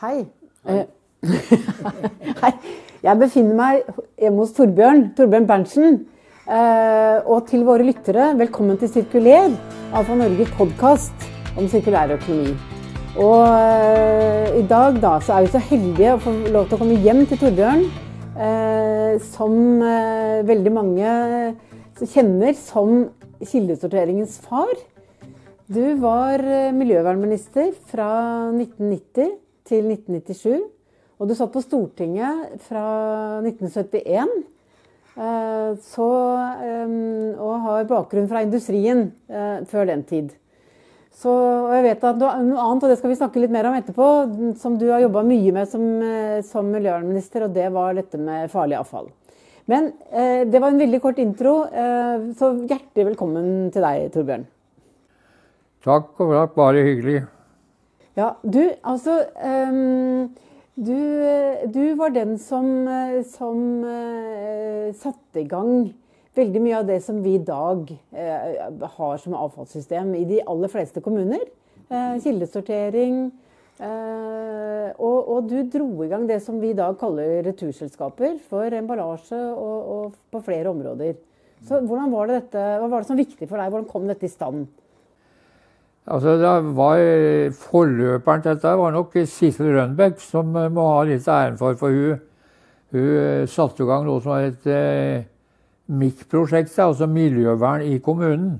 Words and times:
Hei. 0.00 0.22
Eh, 0.64 0.86
Hei. 2.40 2.50
Jeg 3.04 3.20
befinner 3.20 3.56
meg 3.58 3.88
hjemme 4.16 4.40
hos 4.40 4.54
Torbjørn, 4.56 5.02
Torbjørn 5.18 5.48
Berntsen. 5.50 5.98
Eh, 6.48 7.18
og 7.28 7.42
til 7.50 7.66
våre 7.66 7.84
lyttere, 7.84 8.30
velkommen 8.38 8.78
til 8.80 8.88
Sirkuler, 8.88 9.50
Alfa 9.92 10.16
Norge 10.16 10.46
podkast 10.56 11.26
om 11.52 11.68
sirkulær 11.68 12.14
økonomi. 12.14 12.54
Og 13.20 13.44
eh, 13.44 14.56
i 14.62 14.64
dag 14.70 14.96
da, 15.02 15.10
så 15.20 15.36
er 15.36 15.44
vi 15.44 15.52
så 15.52 15.62
heldige 15.68 16.16
å 16.16 16.22
få 16.24 16.32
lov 16.48 16.70
til 16.70 16.78
å 16.78 16.80
komme 16.80 16.96
hjem 17.04 17.20
til 17.28 17.42
Torbjørn, 17.44 17.84
som 19.26 19.84
veldig 20.48 20.74
mange 20.78 21.12
kjenner 22.00 22.56
som 22.56 23.02
kildesorteringens 23.44 24.40
far. 24.48 24.72
Du 25.68 25.84
var 26.00 26.40
miljøvernminister 26.72 27.74
fra 27.92 28.08
1990 28.48 29.36
til 29.70 29.86
1997. 29.86 30.68
Og 31.20 31.28
du 31.28 31.36
satt 31.36 31.52
på 31.52 31.62
Stortinget 31.62 32.60
fra 32.64 32.84
1971. 33.44 34.30
eh, 35.20 35.72
Så, 35.84 36.10
eh, 36.64 36.94
og 37.36 37.54
har 37.66 37.88
bakgrunn 37.88 38.28
fra 38.28 38.42
industrien 38.42 39.10
eh, 39.28 39.60
før 39.68 39.90
den 39.92 40.04
tid. 40.04 40.30
Så, 41.20 41.28
og 41.28 41.74
jeg 41.74 41.84
vet 41.84 42.04
at 42.08 42.16
noe 42.16 42.30
annet, 42.32 42.84
og 42.84 42.88
det 42.88 42.96
skal 42.96 43.10
vi 43.10 43.18
snakke 43.18 43.40
litt 43.42 43.52
mer 43.52 43.66
om 43.68 43.74
etterpå, 43.76 44.06
som 44.56 44.78
du 44.80 44.86
har 44.88 45.02
jobba 45.02 45.24
mye 45.26 45.52
med 45.52 45.68
som, 45.68 45.82
som 46.46 46.70
miljøvernminister, 46.72 47.44
og 47.44 47.52
det 47.52 47.66
var 47.74 47.98
dette 47.98 48.16
med 48.16 48.48
farlig 48.48 48.78
avfall. 48.78 49.10
Men 49.68 49.90
det 50.08 50.62
var 50.62 50.70
en 50.70 50.80
veldig 50.80 51.00
kort 51.02 51.20
intro, 51.20 51.66
så 52.38 52.52
hjertelig 52.62 53.10
velkommen 53.10 53.68
til 53.74 53.84
deg, 53.84 54.06
Torbjørn. 54.14 54.46
Takk 55.84 56.24
og 56.24 56.32
takk, 56.38 56.56
bare 56.56 56.86
hyggelig. 56.86 57.20
Ja, 58.18 58.34
du, 58.42 58.62
altså 58.82 59.20
um, 59.38 60.30
du, 60.74 60.98
du 61.70 61.82
var 61.98 62.10
den 62.14 62.36
som, 62.42 62.66
som 63.30 63.60
uh, 63.86 64.90
satte 64.98 65.42
i 65.42 65.46
gang 65.48 65.92
veldig 66.34 66.62
mye 66.64 66.80
av 66.80 66.88
det 66.88 66.98
som 67.04 67.20
vi 67.22 67.36
i 67.38 67.44
dag 67.44 67.86
uh, 67.90 68.88
har 68.96 69.22
som 69.22 69.36
avfallssystem 69.38 70.10
i 70.18 70.24
de 70.26 70.40
aller 70.42 70.72
fleste 70.72 71.02
kommuner. 71.04 71.46
Uh, 71.90 72.18
kildesortering. 72.22 73.28
Og, 73.80 75.28
og 75.32 75.46
du 75.48 75.62
dro 75.72 76.02
i 76.04 76.08
gang 76.10 76.26
det 76.28 76.42
som 76.44 76.58
vi 76.60 76.74
i 76.74 76.76
dag 76.76 76.98
kaller 77.00 77.38
returselskaper 77.46 78.34
for 78.50 78.74
emballasje 78.76 79.38
og, 79.38 79.78
og 79.94 80.18
på 80.28 80.42
flere 80.44 80.68
områder. 80.68 81.14
Så 81.64 81.78
hvordan 81.80 82.12
var 82.12 82.28
det 82.28 82.42
dette, 82.42 82.60
Hva 82.76 82.90
var 82.90 83.00
det 83.00 83.08
som 83.08 83.16
var 83.16 83.22
viktig 83.22 83.48
for 83.48 83.56
deg? 83.56 83.72
Hvordan 83.72 83.88
kom 83.88 84.04
dette 84.10 84.28
i 84.28 84.32
stand? 84.32 84.66
Altså, 86.10 86.32
det 86.42 86.74
var 86.74 87.00
Forløperen 87.54 88.42
til 88.42 88.56
dette 88.56 88.70
var 88.78 88.90
nok 88.90 89.12
Sissel 89.30 89.68
Rønbeck, 89.76 90.18
som 90.18 90.56
eh, 90.58 90.72
må 90.72 90.88
ha 90.96 91.04
litt 91.06 91.28
æren 91.30 91.58
for. 91.58 91.76
For 91.78 91.94
hun, 91.94 92.18
hun 92.90 93.06
eh, 93.20 93.44
satte 93.46 93.84
i 93.84 93.86
gang 93.86 94.08
noe 94.08 94.18
som 94.24 94.32
var 94.32 94.48
et 94.48 94.66
eh, 94.66 95.28
MIK-prosjekt, 95.86 96.74
altså 96.82 97.06
miljøvern 97.06 97.86
i 97.86 98.00
kommunen. 98.02 98.58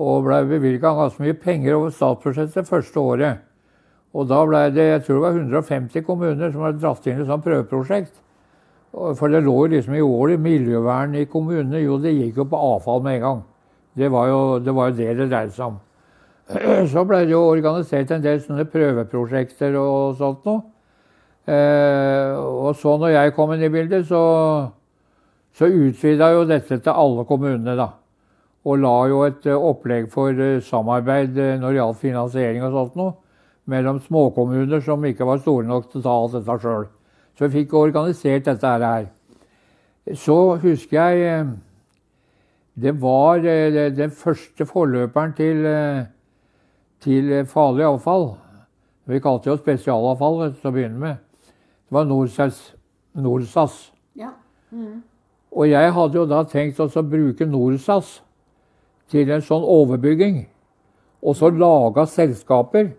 Og 0.00 0.24
ble 0.24 0.40
bevilga 0.54 0.94
ganske 0.96 1.20
mye 1.20 1.36
penger 1.36 1.76
over 1.76 1.92
statsbudsjettet 1.92 2.72
første 2.72 3.00
året. 3.12 3.44
Og 4.16 4.32
da 4.32 4.40
ble 4.48 4.64
det 4.72 4.88
jeg 4.88 5.04
tror 5.04 5.20
det 5.20 5.28
var 5.28 5.40
150 5.44 6.08
kommuner 6.08 6.48
som 6.48 6.64
hadde 6.64 6.80
dratt 6.80 7.06
inn 7.10 7.20
et 7.20 7.28
sånt 7.28 7.44
prøveprosjekt. 7.44 8.20
For 8.94 9.28
det 9.28 9.44
lå 9.44 9.58
jo 9.66 9.72
liksom 9.74 9.98
i 9.98 10.06
året 10.06 10.40
miljøvern 10.40 11.18
i 11.20 11.28
kommunene. 11.28 11.84
Jo, 11.84 12.00
det 12.00 12.16
gikk 12.16 12.40
jo 12.40 12.48
på 12.48 12.68
avfall 12.72 13.04
med 13.04 13.18
en 13.18 13.26
gang. 13.26 13.48
Det 13.98 14.08
var 14.16 14.30
jo 14.32 14.44
det 14.64 14.74
var 14.74 14.88
jo 14.88 15.02
det 15.02 15.16
det 15.18 15.28
dreide 15.28 15.52
seg 15.52 15.74
om. 15.74 15.82
Så 16.92 17.04
ble 17.08 17.24
det 17.24 17.32
jo 17.32 17.40
organisert 17.48 18.10
en 18.12 18.22
del 18.24 18.40
sånne 18.42 18.66
prøveprosjekter 18.68 19.76
og 19.80 20.16
sånt 20.20 20.44
noe. 20.48 20.62
Eh, 21.44 22.32
og 22.36 22.72
så 22.80 22.94
når 22.96 23.12
jeg 23.12 23.34
kom 23.36 23.52
inn 23.52 23.64
i 23.66 23.72
bildet, 23.72 24.06
så, 24.08 24.20
så 25.52 25.68
utvida 25.68 26.30
jo 26.32 26.46
dette 26.48 26.78
til 26.80 26.92
alle 27.04 27.26
kommunene, 27.28 27.76
da. 27.76 27.90
Og 28.64 28.80
la 28.80 28.94
jo 29.10 29.20
et 29.26 29.44
eh, 29.48 29.66
opplegg 29.70 30.08
for 30.12 30.32
eh, 30.32 30.62
samarbeid 30.64 31.36
eh, 31.36 31.58
når 31.60 31.74
det 31.74 31.80
gjaldt 31.82 32.00
finansiering 32.00 32.64
og 32.64 32.78
sånt 32.78 32.96
noe, 33.00 33.16
mellom 33.68 34.00
småkommuner 34.04 34.80
som 34.84 35.04
ikke 35.04 35.28
var 35.28 35.42
store 35.42 35.68
nok 35.68 35.90
til 35.90 36.00
å 36.00 36.04
ta 36.04 36.14
alt 36.22 36.38
dette 36.38 36.56
sjøl. 36.62 36.88
Så 37.36 37.46
vi 37.46 37.60
fikk 37.60 37.76
organisert 37.76 38.48
dette 38.48 38.72
her. 38.72 39.06
Så 40.16 40.38
husker 40.62 40.96
jeg 40.96 41.46
det 42.74 42.92
var 43.00 43.40
den 43.40 44.10
første 44.10 44.66
forløperen 44.66 45.32
til, 45.38 45.60
til 47.04 47.32
eh, 47.32 47.46
farlig 47.46 47.84
avfall. 47.86 48.30
Vi 49.06 49.20
kalte 49.20 49.50
det 49.50 49.52
jo 49.52 49.60
spesialavfall 49.60 50.40
til 50.54 50.70
å 50.70 50.72
begynne 50.74 51.00
med. 51.00 51.20
Det 51.84 51.92
var 51.96 52.08
Norsas. 52.08 52.60
Norsas. 53.14 53.92
Ja. 54.16 54.32
Og 55.52 55.68
jeg 55.70 55.92
hadde 55.94 56.18
jo 56.18 56.24
da 56.26 56.42
tenkt 56.48 56.80
å 56.80 56.88
bruke 57.02 57.46
Norsas 57.46 58.18
til 59.12 59.30
en 59.30 59.44
sånn 59.44 59.62
overbygging. 59.62 60.46
Og 61.24 61.36
så 61.36 61.50
laga 61.52 62.06
selskaper 62.10 62.90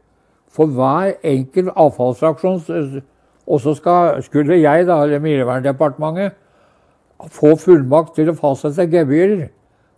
for 0.50 0.72
hver 0.72 1.18
enkelt 1.26 1.74
avfallsfraksjon. 1.76 3.02
Og 3.46 3.62
så 3.62 3.76
skal, 3.78 4.22
skulle 4.24 4.62
jeg, 4.62 4.88
da, 4.88 5.02
eller 5.04 5.20
Miljøverndepartementet, 5.22 6.38
få 7.32 7.56
fullmakt 7.60 8.16
til 8.16 8.32
å 8.32 8.38
fastsette 8.38 8.88
gebyrer. 8.92 9.50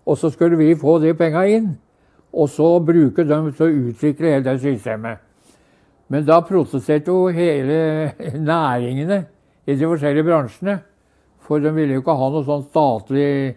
Og 0.08 0.18
så 0.18 0.32
skulle 0.32 0.58
vi 0.60 0.76
få 0.80 0.98
de 1.04 1.14
penga 1.18 1.46
inn. 1.52 1.76
Og 2.38 2.50
så 2.54 2.68
bruke 2.86 3.26
dem 3.26 3.50
til 3.56 3.66
å 3.66 3.88
utvikle 3.90 4.36
hele 4.36 4.46
det 4.46 4.60
systemet. 4.62 5.24
Men 6.08 6.26
da 6.28 6.40
protesterte 6.46 7.12
jo 7.12 7.32
hele 7.34 8.14
næringene 8.52 9.24
i 9.68 9.76
de 9.76 9.88
forskjellige 9.88 10.28
bransjene. 10.28 10.78
For 11.48 11.64
de 11.64 11.72
ville 11.76 11.98
jo 11.98 12.04
ikke 12.04 12.16
ha 12.20 12.30
noe 12.32 12.46
sånn 12.46 12.66
statlig 12.68 13.56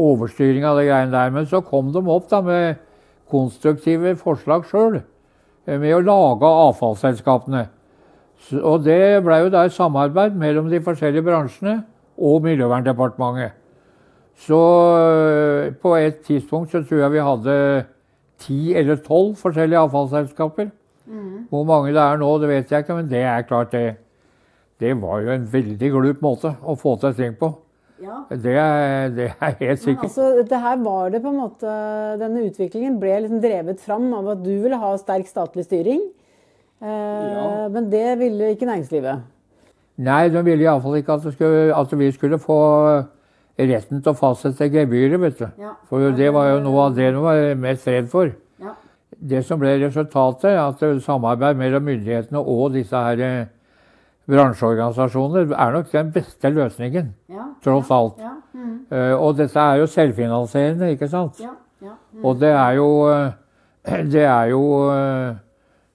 overstyring 0.00 0.66
av 0.66 0.78
det 0.78 0.88
greiene 0.88 1.14
der. 1.14 1.32
Men 1.34 1.48
så 1.50 1.62
kom 1.64 1.92
de 1.94 2.02
opp 2.02 2.28
da 2.30 2.42
med 2.44 2.80
konstruktive 3.30 4.16
forslag 4.18 4.66
sjøl. 4.68 5.00
Med 5.70 5.92
å 5.94 6.02
lage 6.02 6.50
avfallsselskapene. 6.66 7.68
Og 8.60 8.82
det 8.84 9.20
ble 9.24 9.38
jo 9.44 9.50
da 9.52 9.66
et 9.66 9.76
samarbeid 9.76 10.36
mellom 10.38 10.70
de 10.72 10.80
forskjellige 10.82 11.26
bransjene 11.26 11.80
og 12.20 12.44
Miljøverndepartementet. 12.44 13.56
Så 14.40 14.56
øh, 14.56 15.74
på 15.82 15.94
et 16.00 16.22
tidspunkt 16.24 16.72
så 16.72 16.80
tror 16.82 17.02
jeg 17.02 17.12
vi 17.12 17.24
hadde 17.24 17.56
ti 18.40 18.74
eller 18.76 19.00
tolv 19.04 19.36
forskjellige 19.40 19.86
avfallsselskaper. 19.86 20.70
Hvor 21.50 21.64
mange 21.66 21.90
det 21.90 21.98
er 22.02 22.20
nå, 22.20 22.28
det 22.38 22.48
vet 22.50 22.70
jeg 22.70 22.84
ikke, 22.84 22.94
men 23.00 23.08
det 23.10 23.24
er 23.26 23.42
klart 23.48 23.72
det. 23.74 23.96
Det 24.80 24.92
var 25.00 25.20
jo 25.24 25.32
en 25.34 25.48
veldig 25.52 25.88
glup 25.92 26.20
måte 26.24 26.54
å 26.62 26.76
få 26.78 26.94
til 27.02 27.16
ting 27.18 27.34
på. 27.40 27.50
ja. 28.00 28.20
Det 28.30 28.54
er, 28.56 29.10
det 29.12 29.26
er 29.34 29.56
helt 29.58 29.86
Men 29.86 29.98
altså, 30.06 30.28
det 30.48 30.60
her 30.62 30.78
var 30.84 31.10
det 31.12 31.20
på 31.20 31.28
en 31.28 31.40
måte, 31.42 31.74
Denne 32.22 32.46
utviklingen 32.46 32.96
ble 33.02 33.18
liksom 33.24 33.42
drevet 33.42 33.82
fram 33.82 34.06
av 34.16 34.30
at 34.36 34.40
du 34.44 34.54
ville 34.62 34.78
ha 34.80 34.94
sterk 35.02 35.28
statlig 35.28 35.66
styring. 35.66 36.00
Eh, 36.80 37.66
Men 37.74 37.90
det 37.92 38.18
ville 38.22 38.54
ikke 38.54 38.70
næringslivet. 38.70 39.20
Nei, 40.00 40.28
de 40.32 40.40
ville 40.46 40.64
iallfall 40.64 40.96
ikke 40.96 41.18
at, 41.18 41.26
skulle, 41.34 41.74
at 41.76 41.98
vi 42.00 42.08
skulle 42.14 42.38
få 42.40 42.56
retten 43.58 44.02
til 44.02 44.12
å 44.12 44.16
fastsette 44.16 44.70
gebyret, 44.72 45.20
vet 45.20 45.38
du. 45.38 45.46
Ja. 45.60 45.72
For 45.88 46.10
det 46.16 46.30
var 46.32 46.48
jo 46.54 46.60
noe 46.64 46.86
av 46.86 46.94
det 46.96 47.10
de 47.14 47.20
var 47.24 47.54
mest 47.60 47.86
redd 47.88 48.08
for. 48.12 48.30
Ja. 48.60 48.74
Det 49.20 49.42
som 49.44 49.58
ble 49.60 49.74
resultatet, 49.82 50.56
at 50.56 51.02
samarbeid 51.04 51.56
mellom 51.60 51.84
myndighetene 51.84 52.40
og 52.40 52.72
disse 52.72 52.96
her 52.96 53.20
eh, 53.20 53.46
bransjeorganisasjoner 54.30 55.50
er 55.56 55.72
nok 55.74 55.90
den 55.92 56.12
beste 56.14 56.50
løsningen, 56.54 57.12
Ja. 57.28 57.48
tross 57.64 57.90
alt. 57.90 58.18
Ja. 58.18 58.34
Mm. 58.54 58.86
Eh, 58.90 59.14
Og 59.20 59.36
dette 59.36 59.58
er 59.60 59.76
jo 59.80 59.86
selvfinansierende, 59.86 60.90
ikke 60.94 61.08
sant? 61.08 61.40
Ja. 61.40 61.50
Ja. 61.82 61.94
Og 62.22 62.38
det 62.40 62.50
er 62.52 62.72
jo 62.76 63.08
eh, 63.10 63.30
Det 64.12 64.24
er 64.24 64.50
jo 64.50 64.90
eh, 64.92 65.34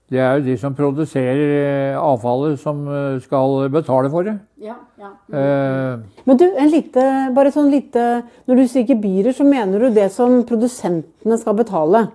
det 0.09 0.19
er 0.21 0.35
jo 0.37 0.43
de 0.45 0.55
som 0.57 0.73
produserer 0.75 1.93
eh, 1.93 1.97
avfallet, 1.97 2.59
som 2.59 2.87
eh, 2.87 3.19
skal 3.21 3.69
betale 3.73 4.09
for 4.09 4.21
det. 4.23 4.35
Ja. 4.65 4.75
ja. 4.97 5.11
Eh, 5.29 5.99
Men 6.25 6.37
du, 6.41 6.45
en 6.49 6.71
lite, 6.73 7.05
bare 7.35 7.51
sånn 7.53 7.69
lite 7.69 8.05
Når 8.49 8.59
du 8.61 8.63
sier 8.71 8.87
gebyrer, 8.89 9.35
så 9.37 9.45
mener 9.45 9.79
du 9.85 9.89
det 9.93 10.09
som 10.15 10.39
produsentene 10.47 11.37
skal 11.41 11.57
betale 11.59 12.07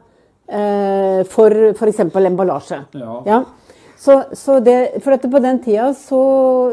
eh, 0.51 1.23
for 1.31 1.55
f.eks. 1.77 2.01
emballasje? 2.11 2.81
Ja. 3.29 3.43
Så, 4.01 4.17
så 4.33 4.57
det, 4.65 5.03
for 5.05 5.13
dette 5.13 5.29
på 5.29 5.43
den 5.45 5.59
tida 5.61 5.91
så, 5.95 6.21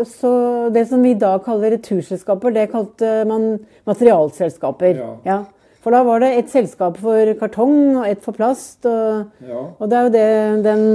så 0.07 0.31
Det 0.71 0.85
som 0.88 1.03
vi 1.03 1.12
i 1.12 1.19
dag 1.19 1.44
kaller 1.45 1.75
returselskaper, 1.75 2.56
det 2.56 2.69
kalte 2.71 3.21
man 3.27 3.57
materialselskaper. 3.89 5.01
Ja. 5.27 5.41
For 5.83 5.95
da 5.95 6.01
var 6.07 6.23
det 6.23 6.33
et 6.38 6.50
selskap 6.51 6.97
for 7.00 7.33
kartong 7.39 7.97
og 8.00 8.07
et 8.07 8.23
for 8.23 8.35
plast. 8.35 8.80
Og, 8.88 9.27
Ja. 9.44 9.65
og 9.80 9.89
det 9.91 9.97
er 9.97 10.07
jo 10.07 10.13
det 10.15 10.63
den 10.65 10.85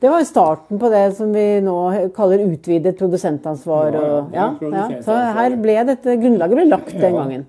det 0.00 0.10
var 0.10 0.20
jo 0.20 0.28
starten 0.28 0.78
på 0.78 0.90
det 0.92 1.04
som 1.16 1.32
vi 1.32 1.60
nå 1.64 1.76
kaller 2.16 2.42
utvidet 2.44 2.96
produsentansvar. 2.98 3.94
Og, 4.00 4.32
ja, 4.34 4.48
ja. 4.60 4.86
Så 5.04 5.16
her 5.38 5.56
ble 5.62 5.76
dette 5.88 6.16
grunnlaget 6.20 6.58
ble 6.58 6.66
lagt 6.68 6.92
den 6.92 7.14
gangen. 7.16 7.46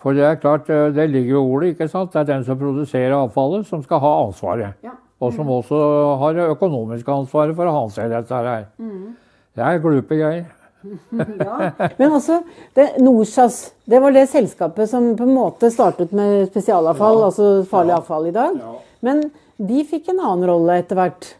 For 0.00 0.16
det 0.16 0.24
er 0.24 0.38
klart, 0.40 0.70
eh, 0.72 0.88
det 0.96 1.10
ligger 1.12 1.34
jo 1.36 1.42
ordet, 1.56 1.74
ikke 1.74 1.88
sant? 1.92 2.12
Det 2.14 2.22
er 2.22 2.30
den 2.30 2.44
som 2.46 2.56
produserer 2.58 3.12
avfallet, 3.18 3.66
som 3.68 3.82
skal 3.84 4.00
ha 4.00 4.12
ansvaret. 4.24 4.78
Ja. 4.86 4.94
Og 5.20 5.34
som 5.36 5.50
også 5.52 5.80
har 6.22 6.32
det 6.38 6.46
økonomiske 6.54 7.12
ansvaret 7.12 7.52
for 7.58 7.68
å 7.68 7.74
ha 7.74 7.82
seg 7.92 8.08
dette 8.08 8.32
her. 8.32 8.64
Det 8.80 9.66
er 9.66 9.82
glupe 9.84 10.16
greier. 10.16 10.46
ja. 11.44 11.58
Men 11.98 12.14
også 12.16 12.38
det, 12.78 12.86
Norsas, 13.04 13.58
det 13.84 14.00
var 14.00 14.14
det 14.16 14.22
selskapet 14.32 14.88
som 14.88 15.10
på 15.18 15.26
en 15.28 15.34
måte 15.36 15.68
startet 15.68 16.14
med 16.16 16.46
spesialavfall, 16.48 17.18
Ja. 17.20 17.26
altså 17.28 17.50
farlig 17.68 17.92
Ja. 17.92 17.98
avfall 18.00 18.26
i 18.30 18.32
dag. 18.32 18.56
Ja. 18.56 18.72
Men 19.04 19.20
de 19.60 19.84
fikk 19.84 20.08
en 20.08 20.20
annen 20.24 20.48
rolle 20.48 20.78
etter 20.80 20.96
hvert. 20.96 21.34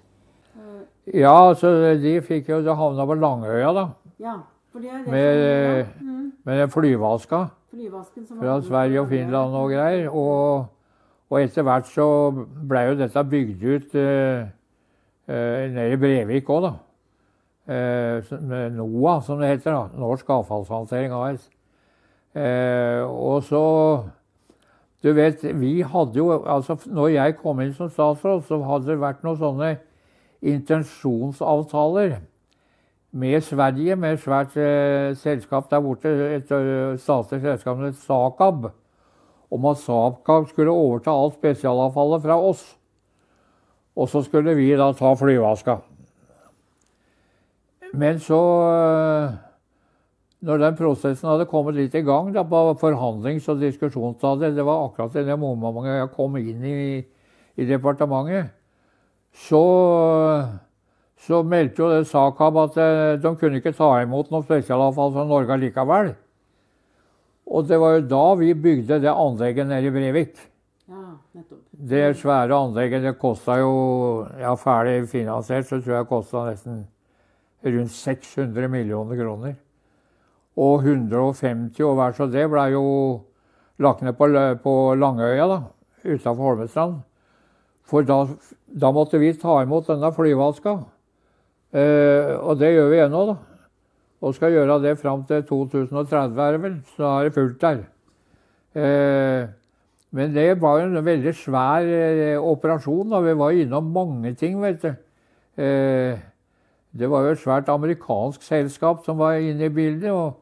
Ja, 1.14 1.55
så 1.55 1.70
de 2.02 2.20
fikk 2.23 2.49
jo 2.49 2.61
Det 2.62 2.76
havna 2.76 3.06
på 3.06 3.14
Langøya, 3.19 3.73
da. 3.75 3.87
Ja, 4.20 4.35
for 4.73 4.81
det 4.81 4.91
er 4.93 4.99
det 4.99 5.08
Med, 5.12 5.81
eh, 5.81 5.87
med 6.44 6.58
den 6.61 6.70
flyvasken 6.70 7.49
fra 8.41 8.61
Sverige 8.62 9.00
og 9.00 9.08
Finland 9.08 9.55
og 9.55 9.70
greier. 9.70 10.08
Og, 10.11 10.67
og 11.31 11.41
etter 11.43 11.62
hvert 11.62 11.87
så 11.87 12.06
blei 12.69 12.87
jo 12.88 12.94
dette 12.99 13.25
bygd 13.25 13.64
ut 13.64 13.94
eh, 13.94 14.47
eh, 15.29 15.70
nede 15.70 15.93
i 15.93 15.97
Brevik 15.97 16.49
òg, 16.50 16.62
da. 16.69 16.73
Eh, 17.70 18.23
som- 18.26 18.43
med 18.43 18.73
NOAH, 18.73 19.23
som 19.23 19.38
det 19.41 19.49
heter. 19.49 19.70
da, 19.73 19.88
Norsk 19.99 20.29
Avfallshåndtering 20.31 21.12
AS. 21.12 21.49
Eh, 22.35 23.02
og 23.06 23.43
så 23.43 24.05
Du 25.02 25.12
vet, 25.14 25.43
vi 25.61 25.81
hadde 25.81 26.12
jo 26.14 26.44
altså 26.47 26.76
Når 26.87 27.08
jeg 27.08 27.37
kom 27.38 27.61
inn 27.61 27.73
som 27.73 27.88
statsråd, 27.88 28.43
så 28.44 28.62
hadde 28.62 28.87
det 28.87 28.99
vært 29.00 29.23
noen 29.25 29.38
sånne 29.38 29.79
intensjonsavtaler 30.43 32.19
med 33.13 33.41
Sverige, 33.41 33.97
med 33.97 34.13
et 34.15 34.23
svært 34.23 34.57
eh, 34.57 35.17
selskap 35.19 35.71
der 35.71 35.83
borte, 35.83 36.11
et 36.37 36.51
eh, 36.55 36.99
statlig 36.99 37.41
selskap 37.43 37.77
som 37.77 37.85
het 37.85 37.99
Sakab, 37.99 38.71
om 39.51 39.67
at 39.67 39.83
Sakab 39.83 40.49
skulle 40.49 40.71
overta 40.71 41.11
alt 41.11 41.35
spesialavfallet 41.41 42.23
fra 42.23 42.39
oss. 42.39 42.63
Og 43.97 44.09
så 44.09 44.23
skulle 44.23 44.55
vi 44.55 44.71
da 44.79 44.93
ta 44.95 45.15
flyvaska. 45.19 45.81
Men 47.93 48.21
så 48.23 48.41
eh, 48.71 49.39
Når 50.41 50.57
den 50.57 50.77
prosessen 50.77 51.29
hadde 51.29 51.45
kommet 51.51 51.75
litt 51.77 51.95
i 51.95 52.01
gang 52.01 52.31
da, 52.33 52.41
på 52.49 52.61
forhandlings- 52.81 53.49
og 53.53 53.59
diskusjonsstadiet, 53.61 54.55
det 54.57 54.65
var 54.65 54.87
akkurat 54.87 55.19
i 55.21 55.25
det 55.27 55.37
momentet 55.37 55.99
jeg 55.99 56.13
kom 56.15 56.39
inn 56.41 56.65
i, 56.65 57.03
i 57.61 57.67
departementet, 57.69 58.55
så, 59.37 59.62
så 61.21 61.43
meldte 61.47 61.82
jo 61.82 61.91
det 61.93 62.09
Sakab 62.11 62.59
at 62.65 62.79
eh, 62.81 63.15
de 63.23 63.32
kunne 63.38 63.61
ikke 63.61 63.75
ta 63.77 63.93
imot 64.03 64.31
noe 64.32 64.44
spesialavfall 64.47 65.15
fra 65.15 65.27
Norge 65.29 65.59
likevel. 65.62 66.12
Og 67.50 67.67
det 67.67 67.81
var 67.82 67.97
jo 67.97 68.06
da 68.11 68.25
vi 68.38 68.53
bygde 68.55 69.00
det 69.03 69.11
anlegget 69.11 69.67
nede 69.67 69.91
i 69.91 69.94
Brevik. 69.94 70.38
Ja. 70.91 71.17
Det 71.71 72.05
svære 72.19 72.55
anlegget 72.55 73.03
det 73.06 73.19
kosta 73.19 73.56
jo 73.61 73.73
Ja, 74.38 74.55
ferdig 74.59 75.09
finansiert 75.09 75.69
så 75.69 75.79
tror 75.79 75.94
jeg 75.94 76.05
det 76.05 76.11
kosta 76.11 76.44
nesten 76.50 76.85
rundt 77.65 77.93
600 77.93 78.69
millioner 78.69 79.19
kroner. 79.19 79.59
Og 80.56 80.85
150 80.85 81.81
og 81.87 81.99
hver 81.99 82.17
så 82.17 82.26
det 82.31 82.47
blei 82.50 82.71
jo 82.75 82.87
lagt 83.81 84.03
ned 84.03 84.17
på, 84.19 84.29
på 84.62 84.75
Langøya, 84.94 85.47
da, 85.49 85.61
utafor 86.05 86.50
Holmestrand. 86.50 87.00
For 87.91 88.07
da, 88.07 88.23
da 88.71 88.93
måtte 88.95 89.19
vi 89.19 89.33
ta 89.35 89.61
imot 89.65 89.89
denne 89.91 90.13
flyvaska. 90.15 90.77
Eh, 91.75 92.35
og 92.39 92.59
det 92.61 92.75
gjør 92.75 92.91
vi 92.93 93.01
ennå, 93.05 93.23
da. 93.33 93.39
Og 94.21 94.37
skal 94.37 94.53
gjøre 94.53 94.79
det 94.85 94.99
fram 95.01 95.25
til 95.27 95.43
2030, 95.49 96.43
er 96.45 96.53
det 96.55 96.63
vel. 96.63 96.77
Så 96.93 97.03
da 97.03 97.13
er 97.19 97.29
det 97.29 97.35
fullt 97.35 97.61
der. 97.63 97.83
Eh, 98.79 99.49
men 100.11 100.35
det 100.35 100.61
var 100.63 100.83
en 100.83 100.99
veldig 101.05 101.35
svær 101.39 101.87
eh, 101.87 102.39
operasjon. 102.39 103.11
da. 103.11 103.21
Vi 103.21 103.39
var 103.39 103.51
innom 103.51 103.93
mange 103.95 104.35
ting, 104.35 104.61
vet 104.63 104.83
du. 104.83 104.91
Eh, 105.63 106.19
det 106.93 107.11
var 107.11 107.25
jo 107.25 107.35
et 107.35 107.43
svært 107.43 107.69
amerikansk 107.71 108.43
selskap 108.43 109.05
som 109.05 109.19
var 109.19 109.39
inne 109.39 109.69
i 109.69 109.75
bildet 109.75 110.11
og, 110.11 110.41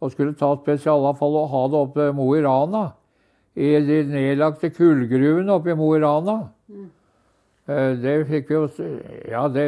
og 0.00 0.12
skulle 0.12 0.36
ta 0.38 0.52
spesialavfall 0.54 1.38
og 1.40 1.50
ha 1.50 1.62
det 1.66 1.80
opp 1.82 1.96
til 1.98 2.12
Mo 2.14 2.28
i 2.34 2.42
Rana. 2.44 2.84
I 3.58 3.74
de 3.82 3.98
nedlagte 4.06 4.70
kullgruvene 4.70 5.50
oppe 5.56 5.72
i 5.72 5.76
Mo 5.78 5.90
i 5.96 6.00
Rana. 6.02 6.36
Eh, 7.68 7.92
det 7.98 8.14
fikk 8.28 8.50
vi 8.50 8.54
jo 8.54 8.68
Ja, 9.28 9.48
det 9.48 9.64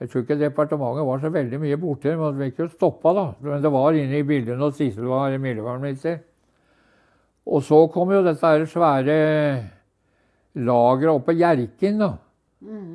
Jeg 0.00 0.10
tror 0.10 0.24
ikke 0.24 0.38
departementet 0.40 1.06
var 1.06 1.20
så 1.22 1.30
veldig 1.30 1.60
mye 1.62 1.76
borti 1.78 2.08
det, 2.08 2.16
men 2.18 2.38
vi 2.38 2.48
fikk 2.50 2.64
jo 2.64 2.68
stoppa, 2.72 3.12
da. 3.14 3.26
Men 3.40 3.62
det 3.62 3.70
var 3.70 3.94
inne 3.94 4.18
i 4.18 4.26
bildet 4.26 4.58
når 4.58 4.72
Sissel 4.74 5.06
var 5.06 5.36
miljøvernminister. 5.38 6.18
Og 7.46 7.62
så 7.62 7.86
kom 7.86 8.10
jo 8.10 8.24
dette 8.26 8.46
her 8.46 8.66
svære 8.66 9.16
lageret 10.58 11.14
oppe 11.14 11.30
på 11.30 11.38
Hjerkinn, 11.38 12.02
da. 12.02 12.16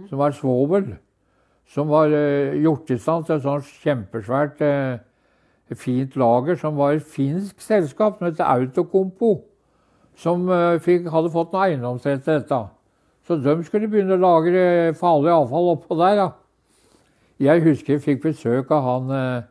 Som 0.09 0.19
var 0.19 0.35
svovel. 0.35 0.97
Som 1.68 1.88
var 1.91 2.12
uh, 2.12 2.56
gjort 2.59 2.91
i 2.91 3.00
stand 3.00 3.25
til 3.27 3.38
et 3.38 3.44
sånt 3.44 3.71
kjempesvært 3.83 4.62
uh, 4.63 5.00
fint 5.75 6.15
lager 6.15 6.56
som 6.56 6.77
var 6.79 6.95
et 6.95 7.03
finsk 7.03 7.59
selskap 7.63 8.19
som 8.19 8.27
het 8.29 8.39
Autokompo. 8.39 9.47
Som 10.18 10.48
eh, 10.50 10.80
fikk, 10.81 11.08
hadde 11.14 11.31
fått 11.34 11.54
noe 11.54 11.68
eiendomsrett 11.68 12.24
til 12.25 12.40
dette. 12.40 12.60
Så 13.28 13.38
de 13.44 13.56
skulle 13.68 13.90
begynne 13.92 14.16
å 14.16 14.22
lagre 14.22 14.94
farlig 14.98 15.34
avfall 15.34 15.74
oppå 15.75 15.98
der. 16.00 16.22
da. 16.22 16.28
Jeg 17.44 17.62
husker 17.66 17.98
jeg 17.98 18.04
fikk 18.06 18.24
besøk 18.24 18.72
av 18.74 18.86
han 18.86 19.12
eh, 19.14 19.50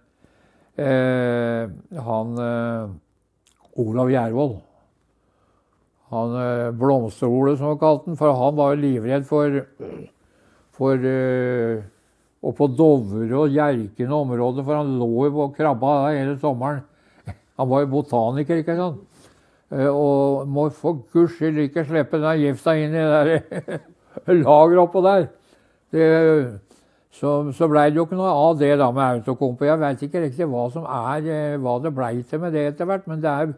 eh, 0.82 2.00
Han 2.02 2.38
eh, 2.42 2.94
Olav 3.82 4.10
Gjervold. 4.10 4.56
Han 6.14 6.38
eh, 6.40 6.70
Blomster-Ole, 6.78 7.56
som 7.58 7.74
han 7.74 7.82
kalte 7.82 8.10
han. 8.10 8.18
For 8.18 8.34
han 8.34 8.56
var 8.58 8.74
jo 8.74 8.82
livredd 8.82 9.26
for, 9.28 9.60
for 10.74 11.06
eh, 11.12 11.84
Oppå 12.46 12.68
Dovre 12.78 13.38
og 13.38 13.54
Hjerkinn 13.54 14.12
området, 14.12 14.64
for 14.66 14.78
han 14.78 14.96
lå 15.00 15.26
jo 15.26 15.46
og 15.46 15.56
krabba 15.56 15.96
hele 16.12 16.36
sommeren. 16.38 16.84
Han 17.56 17.70
var 17.70 17.82
jo 17.82 17.92
botaniker, 17.94 18.60
ikke 18.60 18.76
sant. 18.78 19.00
Eh, 19.72 19.88
Og 19.90 20.46
må 20.48 20.68
for 20.70 21.00
guds 21.12 21.34
skyld 21.36 21.58
ikke 21.64 21.84
slippe 21.86 22.20
den 22.22 22.44
gifta 22.44 22.76
inn 22.78 22.94
i 22.94 23.02
det 23.02 23.80
lageret 24.46 24.82
oppå 24.84 25.02
der. 25.04 25.26
Det, 25.92 26.06
så, 27.16 27.32
så 27.56 27.68
blei 27.70 27.88
det 27.90 27.98
jo 27.98 28.06
ikke 28.06 28.18
noe 28.18 28.30
av 28.30 28.58
det 28.60 28.72
da 28.78 28.90
med 28.94 29.20
autokompo. 29.20 29.66
Jeg 29.66 29.80
veit 29.80 30.02
ikke 30.06 30.22
riktig 30.22 30.48
hva 30.50 30.66
som 30.72 30.86
er, 30.86 31.26
eh, 31.26 31.58
hva 31.58 31.78
det 31.82 31.94
blei 31.96 32.20
til 32.22 32.42
med 32.42 32.54
det 32.54 32.66
etter 32.72 32.88
hvert, 32.88 33.06
men 33.10 33.22
det 33.22 33.32
er, 33.32 33.54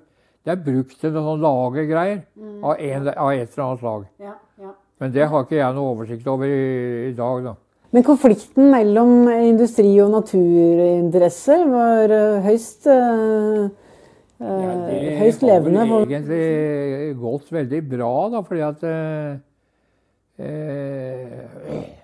det 0.47 0.55
er 0.55 0.65
brukt 0.65 0.97
til 1.01 1.13
noen 1.13 1.43
lagergreier 1.45 2.21
mm. 2.25 2.59
av, 2.63 2.77
en, 2.79 3.09
av 3.13 3.33
et 3.35 3.49
eller 3.51 3.65
annet 3.67 3.83
slag. 3.85 4.05
Ja, 4.23 4.37
ja. 4.63 4.77
Men 4.99 5.13
det 5.15 5.27
har 5.31 5.45
ikke 5.45 5.59
jeg 5.59 5.75
noe 5.77 5.93
oversikt 5.93 6.31
over 6.31 6.49
i, 6.49 7.11
i 7.11 7.17
dag, 7.19 7.51
da. 7.51 7.59
Men 7.95 8.05
konflikten 8.05 8.67
mellom 8.69 9.31
industri 9.33 9.95
og 10.05 10.11
naturinteresser 10.13 11.63
var 11.73 12.13
høyst 12.45 12.89
høyst 12.89 13.78
eh, 14.41 14.75
det 14.89 15.19
høyst 15.19 15.43
levende. 15.43 15.85
har 15.87 16.05
vel 16.05 16.13
egentlig 16.13 17.17
gått 17.21 17.53
veldig 17.53 17.83
bra, 17.91 18.13
da, 18.35 18.43
fordi 18.47 18.65
at 18.69 18.85
eh, 18.89 19.39
eh, 20.39 21.95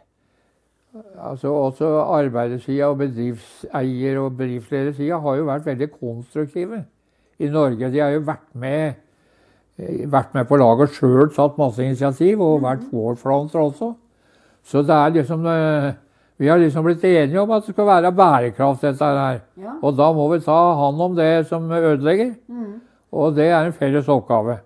Altså 1.19 1.49
også 1.49 1.88
arbeidersida 2.14 2.87
og 2.87 3.00
bedriftseier- 3.00 4.19
og 4.21 4.37
bedriftsledersida 4.38 5.17
har 5.19 5.37
jo 5.41 5.47
vært 5.49 5.67
veldig 5.67 5.88
konstruktive 5.91 6.85
i 7.43 7.49
Norge. 7.50 7.91
De 7.91 7.99
har 7.99 8.12
jo 8.14 8.21
vært 8.21 8.55
med, 8.55 8.95
eh, 9.79 10.07
vært 10.07 10.35
med 10.35 10.47
på 10.47 10.57
laget 10.57 10.95
sjøl, 10.95 11.35
tatt 11.35 11.59
masse 11.59 11.83
initiativ, 11.83 12.41
og 12.41 12.62
vært 12.62 12.87
forfronter 12.91 13.59
også. 13.59 13.95
Så 14.64 14.83
det 14.87 14.95
er 14.95 15.11
liksom 15.11 15.47
eh, 15.47 15.93
Vi 16.37 16.49
har 16.49 16.59
liksom 16.59 16.85
blitt 16.85 17.05
enige 17.05 17.41
om 17.41 17.50
at 17.55 17.67
det 17.67 17.75
skal 17.75 17.87
være 17.87 18.12
bærekraft, 18.12 18.83
dette 18.83 19.05
her. 19.05 19.41
Ja. 19.61 19.76
Og 19.83 19.97
da 19.97 20.11
må 20.12 20.29
vi 20.33 20.41
ta 20.43 20.57
hånd 20.75 21.00
om 21.00 21.17
det 21.17 21.47
som 21.47 21.71
ødelegger. 21.71 22.35
Og 23.14 23.37
det 23.37 23.47
er 23.53 23.67
en 23.69 23.76
felles 23.76 24.09
oppgave. 24.11 24.59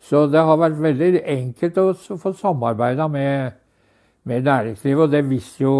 Så 0.00 0.26
det 0.30 0.40
har 0.40 0.56
vært 0.56 0.78
veldig 0.80 1.22
enkelt 1.28 1.78
å 1.82 1.92
få 1.94 2.32
samarbeida 2.38 3.08
med, 3.10 3.58
med 4.24 4.46
næringslivet. 4.46 5.02
Og 5.02 5.10
det 5.10 5.24
visste 5.28 5.64
jo 5.64 5.74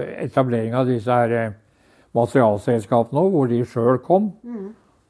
etableringa 0.00 0.80
av 0.80 0.88
disse 0.88 1.12
her 1.12 1.34
eh, 1.36 1.52
materialselskapene 2.16 3.20
òg, 3.20 3.34
hvor 3.34 3.50
de 3.52 3.60
sjøl 3.68 4.00
kom 4.02 4.32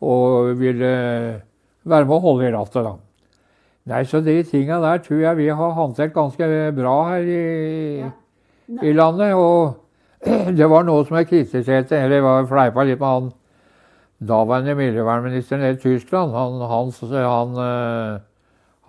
og 0.01 0.57
ville 0.59 0.91
være 1.85 2.05
med 2.09 2.17
å 2.17 2.21
holde 2.25 2.49
i 2.49 2.53
rattet, 2.53 2.85
da. 2.85 2.97
Nei, 3.91 4.03
så 4.05 4.21
de 4.21 4.35
tinga 4.45 4.77
der 4.83 5.01
tror 5.05 5.21
jeg 5.23 5.37
vi 5.39 5.49
har 5.49 5.73
håndtert 5.77 6.13
ganske 6.15 6.47
bra 6.77 6.97
her 7.09 7.25
i, 7.25 7.41
i 8.83 8.93
landet. 8.93 9.35
Og 9.35 9.75
det 10.59 10.69
var 10.71 10.87
noe 10.87 11.05
som 11.07 11.19
jeg 11.21 11.31
kritiserte, 11.31 11.99
eller 11.99 12.25
var 12.25 12.49
fleipa 12.51 12.87
litt 12.87 13.01
med 13.01 13.09
han 13.09 13.31
daværende 14.21 14.75
miljøvernministeren 14.77 15.65
i 15.71 15.79
Tyskland. 15.81 16.35
Han, 16.37 16.61
han, 16.69 16.91
han, 17.25 17.55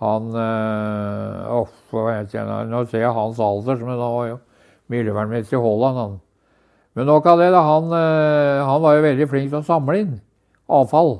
han 0.02 0.28
oh, 1.48 1.72
Nå 1.92 2.84
ser 2.90 3.00
jeg 3.00 3.16
hans 3.16 3.40
alder, 3.40 3.80
men 3.80 3.96
han 3.96 4.16
var 4.18 4.28
jo 4.28 4.38
miljøvernminister 4.92 5.56
i 5.56 5.64
Holland. 5.64 5.98
Han. 5.98 6.16
Men 6.92 7.08
nok 7.08 7.26
av 7.32 7.40
det, 7.40 7.50
da. 7.54 7.64
Han, 7.64 7.92
eh, 7.96 8.62
han 8.68 8.82
var 8.84 8.98
jo 8.98 9.04
veldig 9.06 9.28
flink 9.30 9.52
til 9.52 9.62
å 9.62 9.66
samle 9.66 10.00
inn 10.02 10.16
avfall. 10.72 11.14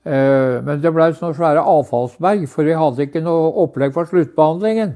Men 0.00 0.80
det 0.80 0.90
ble 0.96 1.10
sånne 1.12 1.36
svære 1.36 1.60
avfallsberg, 1.60 2.46
for 2.48 2.64
vi 2.64 2.72
hadde 2.72 3.04
ikke 3.04 3.20
noe 3.20 3.50
opplegg 3.60 3.92
for 3.92 4.08
sluttbehandlingen. 4.08 4.94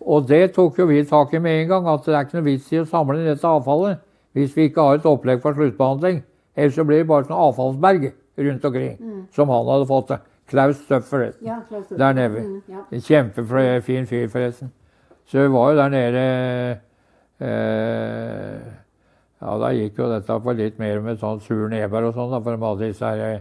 Og 0.00 0.26
det 0.28 0.54
tok 0.54 0.78
jo 0.78 0.86
vi 0.86 1.04
tak 1.04 1.34
i 1.34 1.38
med 1.38 1.62
en 1.62 1.68
gang, 1.68 1.88
at 1.88 2.04
det 2.04 2.14
er 2.14 2.24
ikke 2.26 2.38
noe 2.38 2.48
vits 2.48 2.72
i 2.72 2.80
å 2.80 2.88
samle 2.88 3.20
dette 3.24 3.46
avfallet 3.46 4.00
hvis 4.36 4.52
vi 4.54 4.68
ikke 4.68 4.82
har 4.86 4.98
et 4.98 5.06
opplegg 5.10 5.40
for 5.42 5.54
sluttbehandling. 5.54 6.20
Ellers 6.56 6.74
så 6.74 6.84
blir 6.86 7.02
det 7.02 7.08
bare 7.10 7.26
sånn 7.26 7.38
avfallsberg 7.38 8.12
rundt 8.38 8.64
omkring, 8.64 8.92
som 9.34 9.50
han 9.50 9.66
hadde 9.66 9.88
fått 9.90 10.12
det. 10.12 10.20
Klaus 10.50 10.78
Støff, 10.82 11.12
Ja, 11.42 11.60
Klaus 11.68 11.86
Støff. 11.86 11.98
Der 11.98 12.12
nede. 12.12 12.40
Mm, 12.42 12.62
ja. 12.68 13.00
Kjempefin 13.06 14.06
fyr, 14.06 14.28
forresten. 14.28 14.72
Så 15.30 15.38
vi 15.44 15.52
var 15.54 15.70
jo 15.70 15.76
der 15.78 15.92
nede 15.94 16.22
eh, 17.38 18.60
Ja, 19.40 19.58
da 19.58 19.70
gikk 19.72 19.98
jo 19.98 20.08
dette 20.10 20.40
på 20.42 20.52
litt 20.58 20.78
mer 20.78 21.00
med 21.00 21.20
sånn 21.20 21.40
sur 21.40 21.68
neber 21.70 22.08
og 22.08 22.14
sånn, 22.14 22.34
for 22.42 22.50
de 22.56 22.66
hadde 22.66 22.88
disse 22.90 23.06
her 23.06 23.40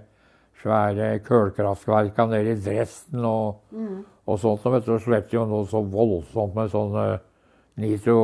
svære 0.62 1.10
kullkraftverka 1.26 2.26
nede 2.30 2.54
i 2.54 2.60
Dresden 2.62 3.26
og, 3.26 3.64
og 4.30 4.38
sånt. 4.42 4.66
Og 4.66 4.72
vet 4.78 4.86
du, 4.86 4.94
så 5.02 5.10
jo 5.34 5.42
noe 5.50 5.66
så 5.70 5.80
voldsomt 5.82 6.54
med 6.58 6.68
sånn 6.74 6.94
eh, 7.02 7.20
nitro 7.82 8.20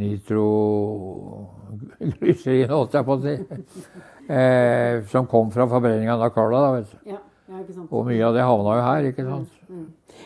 Nitroglyserin, 0.00 2.70
holdt 2.70 2.94
jeg 2.96 3.04
på 3.06 3.14
å 3.16 3.18
si. 3.24 3.34
Eh, 4.30 5.02
som 5.10 5.26
kom 5.26 5.50
fra 5.50 5.66
forbrenningen 5.66 6.14
av 6.14 6.30
Carla. 6.30 6.58
da, 6.62 6.70
vet 6.76 6.86
du. 6.86 6.94
Ja, 7.10 7.18
ja, 7.50 7.58
ikke 7.64 7.74
sant. 7.74 7.90
Og 7.90 8.06
mye 8.06 8.22
av 8.22 8.30
det 8.36 8.46
havna 8.46 8.76
jo 8.76 8.82
her, 8.84 9.02
ikke 9.08 9.24
sant. 9.26 9.50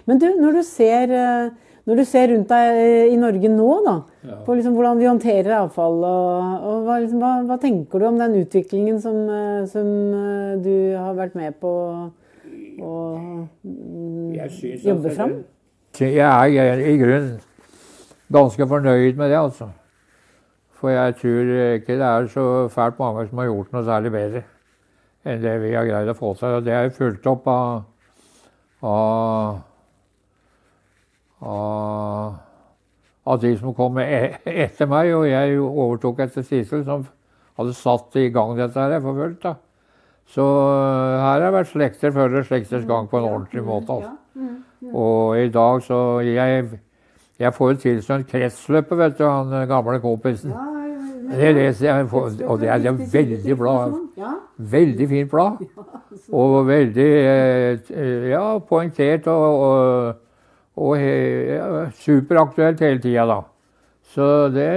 Men 0.04 0.20
du, 0.20 0.28
når 0.42 0.52
du 0.58 0.62
ser, 0.68 1.08
eh, 1.08 1.48
når 1.88 1.94
du 1.96 2.04
ser 2.10 2.28
rundt 2.28 2.52
deg 2.52 2.64
eh, 2.82 3.08
i 3.14 3.16
Norge 3.16 3.48
nå, 3.48 3.70
da, 3.86 4.04
på 4.44 4.52
liksom 4.58 4.76
hvordan 4.76 5.00
vi 5.00 5.08
håndterer 5.08 5.56
avfall, 5.62 5.96
og, 6.04 6.68
og 6.68 6.84
hva, 6.84 7.00
liksom, 7.00 7.18
hva, 7.24 7.48
hva 7.48 7.56
tenker 7.62 7.96
du 7.96 8.04
om 8.10 8.20
den 8.20 8.36
utviklingen 8.42 9.00
som, 9.00 9.16
som 9.72 9.88
du 10.60 11.00
har 11.00 11.16
vært 11.16 11.32
med 11.40 11.56
på 11.64 11.72
å 12.80 13.46
mm, 13.64 14.34
jobbe 14.84 15.10
fram? 15.14 15.34
Jeg 15.98 16.16
er 16.18 16.46
jeg- 16.50 16.86
i 16.94 16.96
grunnen 16.98 17.40
ganske 18.32 18.66
fornøyd 18.66 19.16
med 19.16 19.30
det, 19.30 19.38
altså. 19.38 19.68
For 20.80 20.90
jeg 20.90 21.14
tror 21.16 21.52
ikke 21.78 21.98
det 21.98 22.08
er 22.08 22.26
så 22.28 22.68
fælt 22.68 22.98
mange 22.98 23.28
som 23.28 23.38
har 23.38 23.46
gjort 23.46 23.72
noe 23.72 23.84
særlig 23.86 24.12
bedre 24.12 24.42
enn 25.24 25.40
det 25.40 25.54
vi 25.62 25.72
har 25.72 25.86
greid 25.88 26.08
å 26.12 26.16
få 26.18 26.34
til. 26.36 26.48
Og 26.58 26.64
det 26.66 26.72
er 26.76 26.90
fulgt 26.92 27.26
opp 27.30 27.46
av, 27.48 27.84
av, 28.82 29.60
av, 31.40 32.34
av 33.24 33.40
de 33.40 33.56
som 33.56 33.74
kom 33.74 33.98
e- 34.02 34.34
etter 34.44 34.90
meg, 34.90 35.14
og 35.16 35.24
jeg 35.30 35.58
overtok 35.60 36.20
etter 36.26 36.44
Sissel, 36.44 36.84
som 36.84 37.06
hadde 37.56 37.76
satt 37.78 38.16
i 38.20 38.28
gang 38.34 38.56
dette 38.58 38.74
her 38.80 39.00
for 39.00 39.14
fullt. 39.16 39.40
da. 39.42 39.54
Så 40.26 40.42
øh, 40.42 41.20
her 41.20 41.44
har 41.44 41.52
vært 41.52 41.70
slekter 41.70 42.10
før 42.10 42.28
følger 42.28 42.42
slekters 42.48 42.86
gang 42.88 43.08
på 43.08 43.18
en 43.18 43.24
ordentlig 43.24 43.64
måte. 43.64 43.92
altså. 43.92 44.10
Og 44.92 45.38
i 45.38 45.48
dag 45.48 45.82
så 45.82 46.20
Jeg, 46.20 46.64
jeg 47.38 47.54
får 47.54 47.70
jo 47.70 47.76
tilsendt 47.76 48.28
Kretsløpet, 48.28 48.98
vet 48.98 49.18
du, 49.18 49.24
han 49.24 49.52
øh, 49.52 49.68
gamle 49.68 50.00
kompisen. 50.00 50.52
Det 51.30 51.54
leser 51.54 51.86
jeg, 51.86 52.08
og 52.44 52.60
det 52.60 52.68
er, 52.68 52.74
er 52.74 53.12
veldig 53.12 53.56
blad. 53.58 53.94
Ja, 54.16 54.32
Veldig 54.58 55.08
fint 55.08 55.30
blad. 55.30 55.56
Og 56.32 56.66
veldig 56.66 57.06
eh, 57.06 58.28
ja, 58.30 58.58
poengtert 58.58 59.26
og, 59.26 59.60
og, 59.60 60.14
og 60.76 61.00
ja, 61.00 61.90
superaktuelt 61.90 62.80
hele 62.80 63.00
tida, 63.02 63.26
da. 63.26 63.40
Så 64.14 64.48
det, 64.54 64.68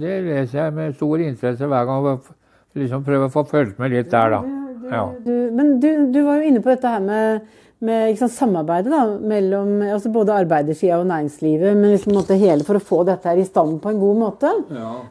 det 0.00 0.24
leser 0.24 0.64
jeg 0.64 0.72
med 0.74 0.92
stor 0.94 1.16
interesse 1.16 1.66
hver 1.66 1.84
gang. 1.84 2.06
og 2.06 2.20
Liksom 2.76 3.04
prøver 3.04 3.30
å 3.30 3.32
få 3.32 3.44
fulgt 3.48 3.78
med 3.78 3.94
litt 3.94 4.10
der, 4.10 4.34
da. 4.34 4.65
Ja. 4.90 5.04
du, 5.24 5.32
men 5.56 5.76
du, 5.82 5.88
du 6.12 6.20
var 6.26 6.40
jo 6.40 6.50
inne 6.50 6.62
på 6.64 6.72
dette 6.72 6.90
her 6.90 7.02
med, 7.04 7.46
med 7.84 8.12
liksom, 8.12 8.30
samarbeidet 8.32 8.92
da, 8.92 9.02
mellom 9.32 9.82
altså 9.84 10.12
både 10.14 10.36
arbeidersida 10.44 11.00
og 11.00 11.08
næringslivet, 11.10 11.76
men 11.76 11.94
liksom, 11.94 12.18
hele 12.40 12.66
for 12.66 12.78
å 12.78 12.86
få 12.92 13.02
dette 13.08 13.28
her 13.30 13.40
i 13.42 13.46
stand 13.48 13.80
på 13.82 13.92
en 13.92 14.00
god 14.00 14.22
måte. 14.22 14.52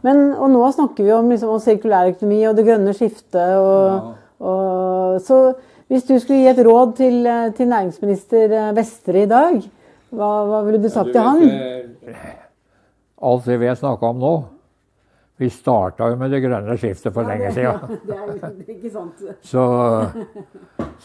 Men, 0.06 0.26
og 0.34 0.52
nå 0.54 0.64
snakker 0.78 1.08
vi 1.08 1.14
om, 1.16 1.30
liksom, 1.34 1.54
om 1.56 1.64
sirkulærøkonomi 1.64 2.42
og 2.50 2.58
det 2.58 2.68
grønne 2.70 2.96
skiftet. 2.98 3.56
Og, 3.60 4.12
og, 4.40 5.22
så 5.26 5.42
hvis 5.92 6.08
du 6.08 6.16
skulle 6.18 6.42
gi 6.42 6.50
et 6.50 6.66
råd 6.66 6.96
til, 6.98 7.30
til 7.58 7.70
næringsminister 7.70 8.58
eh, 8.58 8.74
Vestre 8.74 9.22
i 9.22 9.30
dag, 9.30 9.62
hva, 10.16 10.32
hva 10.50 10.64
ville 10.66 10.82
du 10.82 10.90
sagt 10.90 11.12
til 11.14 11.22
han? 11.22 11.46
Alt 13.26 13.46
det 13.46 13.60
vi 13.62 13.70
har 13.70 13.78
snakka 13.78 14.10
om 14.10 14.22
nå 14.24 14.36
Vi 15.38 15.50
starta 15.52 16.08
jo 16.08 16.16
med 16.16 16.32
det 16.32 16.40
grønne 16.46 16.78
skiftet 16.80 17.12
for 17.14 17.28
lenge 17.28 17.50
siden. 17.52 17.96
det 18.08 18.16
er 18.16 18.70
ikke 18.72 18.92
sant. 18.94 19.20
Så, 19.44 19.64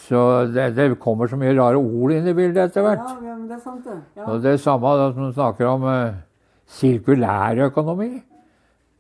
så 0.07 0.21
det, 0.55 0.69
det 0.77 0.87
kommer 1.03 1.27
så 1.27 1.39
mye 1.41 1.57
rare 1.59 1.81
ord 1.81 2.15
inn 2.15 2.29
i 2.31 2.35
bildet 2.37 2.69
etter 2.69 2.85
hvert. 2.87 3.09
men 3.25 3.49
det 3.49 3.57
er 3.59 3.65
sant, 3.65 3.83
det. 3.89 3.99
Og 4.29 4.39
det 4.45 4.53
er 4.55 4.63
samme 4.63 4.93
da, 5.01 5.09
som 5.17 5.33
snakker 5.35 5.67
om 5.73 5.83
uh, 5.89 6.15
sirkulærøkonomi. 6.79 8.11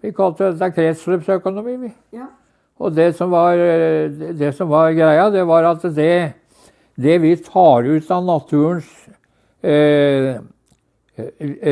Vi 0.02 0.10
kalte 0.16 0.50
dette 0.50 0.72
kretsløpsøkonomi. 0.74 1.76
vi. 1.86 1.92
Ja. 2.18 2.26
Og 2.80 2.94
det 2.96 3.10
som, 3.14 3.30
var, 3.30 3.52
eh, 3.60 4.08
det- 4.10 4.34
det 4.40 4.54
som 4.56 4.68
var 4.72 4.90
greia, 4.96 5.30
det 5.30 5.46
var 5.46 5.62
at 5.68 5.82
det, 5.94 6.32
det 6.96 7.18
vi 7.22 7.36
tar 7.36 7.84
ut 7.86 8.10
av 8.10 8.24
naturens 8.24 8.88
eh, 9.62 10.40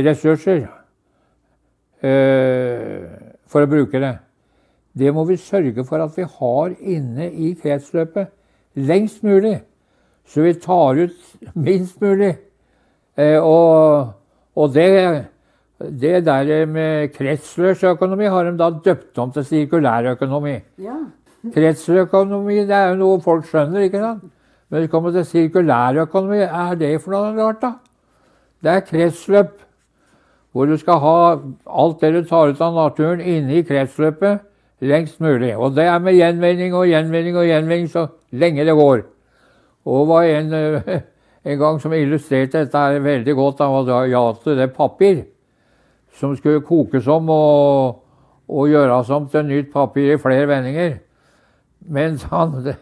ressurser 0.04 0.68
eh, 2.02 3.17
for 3.48 3.64
å 3.64 3.70
bruke 3.70 4.00
det, 4.02 4.16
det 4.98 5.12
må 5.14 5.24
vi 5.28 5.38
sørge 5.40 5.84
for 5.86 6.02
at 6.02 6.16
vi 6.16 6.26
har 6.26 6.74
inne 6.78 7.30
i 7.30 7.52
kretsløpet 7.58 8.32
lengst 8.88 9.22
mulig. 9.26 9.58
Så 10.28 10.44
vi 10.44 10.52
tar 10.60 10.98
ut 10.98 11.54
minst 11.54 12.00
mulig. 12.00 12.34
Eh, 13.16 13.38
og, 13.40 14.10
og 14.56 14.74
det, 14.74 14.88
det 15.78 16.24
der 16.26 16.66
med 16.66 17.14
kretsløpsøkonomi 17.14 18.28
har 18.28 18.50
de 18.50 18.56
da 18.58 18.70
døpt 18.84 19.18
om 19.18 19.32
til 19.32 19.46
sirkulærøkonomi. 19.48 20.56
Ja. 20.84 20.98
Kretsløpsøkonomi 21.54 22.64
det 22.68 22.76
er 22.76 22.92
jo 22.92 23.00
noe 23.00 23.22
folk 23.24 23.46
skjønner, 23.48 23.86
ikke 23.86 24.02
sant? 24.02 24.26
Men 24.68 24.84
det 24.84 24.90
kommer 24.92 25.14
til 25.14 25.24
sirkulærøkonomi. 25.24 26.42
Er 26.44 26.74
det 26.76 26.92
for 27.00 27.16
noe 27.16 27.32
rart, 27.38 27.62
da? 27.62 27.72
Det 28.62 28.74
er 28.74 28.84
kretsløp 28.84 29.54
hvor 30.52 30.66
du 30.66 30.76
skal 30.80 31.00
ha 31.02 31.16
alt 31.66 32.00
det 32.00 32.12
du 32.14 32.22
tar 32.28 32.52
ut 32.52 32.60
av 32.60 32.74
naturen, 32.74 33.20
inne 33.20 33.60
i 33.60 33.64
kretsløpet 33.66 34.44
lengst 34.80 35.20
mulig. 35.20 35.56
Og 35.56 35.74
det 35.76 35.84
er 35.84 35.98
med 36.02 36.16
gjenvinning 36.16 36.74
og 36.74 36.88
gjenvinning 36.88 37.36
og 37.36 37.46
gjenvinning 37.46 37.88
så 37.90 38.06
lenge 38.30 38.66
det 38.66 38.74
går. 38.78 39.02
Og 39.88 40.00
det 40.00 40.08
var 40.08 40.22
en, 40.22 40.52
eh, 40.54 41.00
en 41.44 41.58
gang 41.58 41.80
som 41.80 41.92
illustrerte 41.92 42.64
dette 42.64 42.78
her 42.78 43.00
veldig 43.00 43.34
godt. 43.34 43.58
Han 43.58 43.74
hadde 43.86 44.10
ja 44.10 44.32
til 44.42 44.56
det 44.56 44.72
papir 44.74 45.24
som 46.18 46.36
skulle 46.36 46.60
kokes 46.60 47.06
om 47.06 47.30
og, 47.30 48.02
og 48.48 48.68
gjøres 48.68 49.10
om 49.10 49.28
til 49.28 49.46
nytt 49.46 49.72
papir 49.72 50.14
i 50.14 50.18
flere 50.18 50.48
vendinger. 50.48 50.98
Mens 51.80 52.22
han 52.32 52.74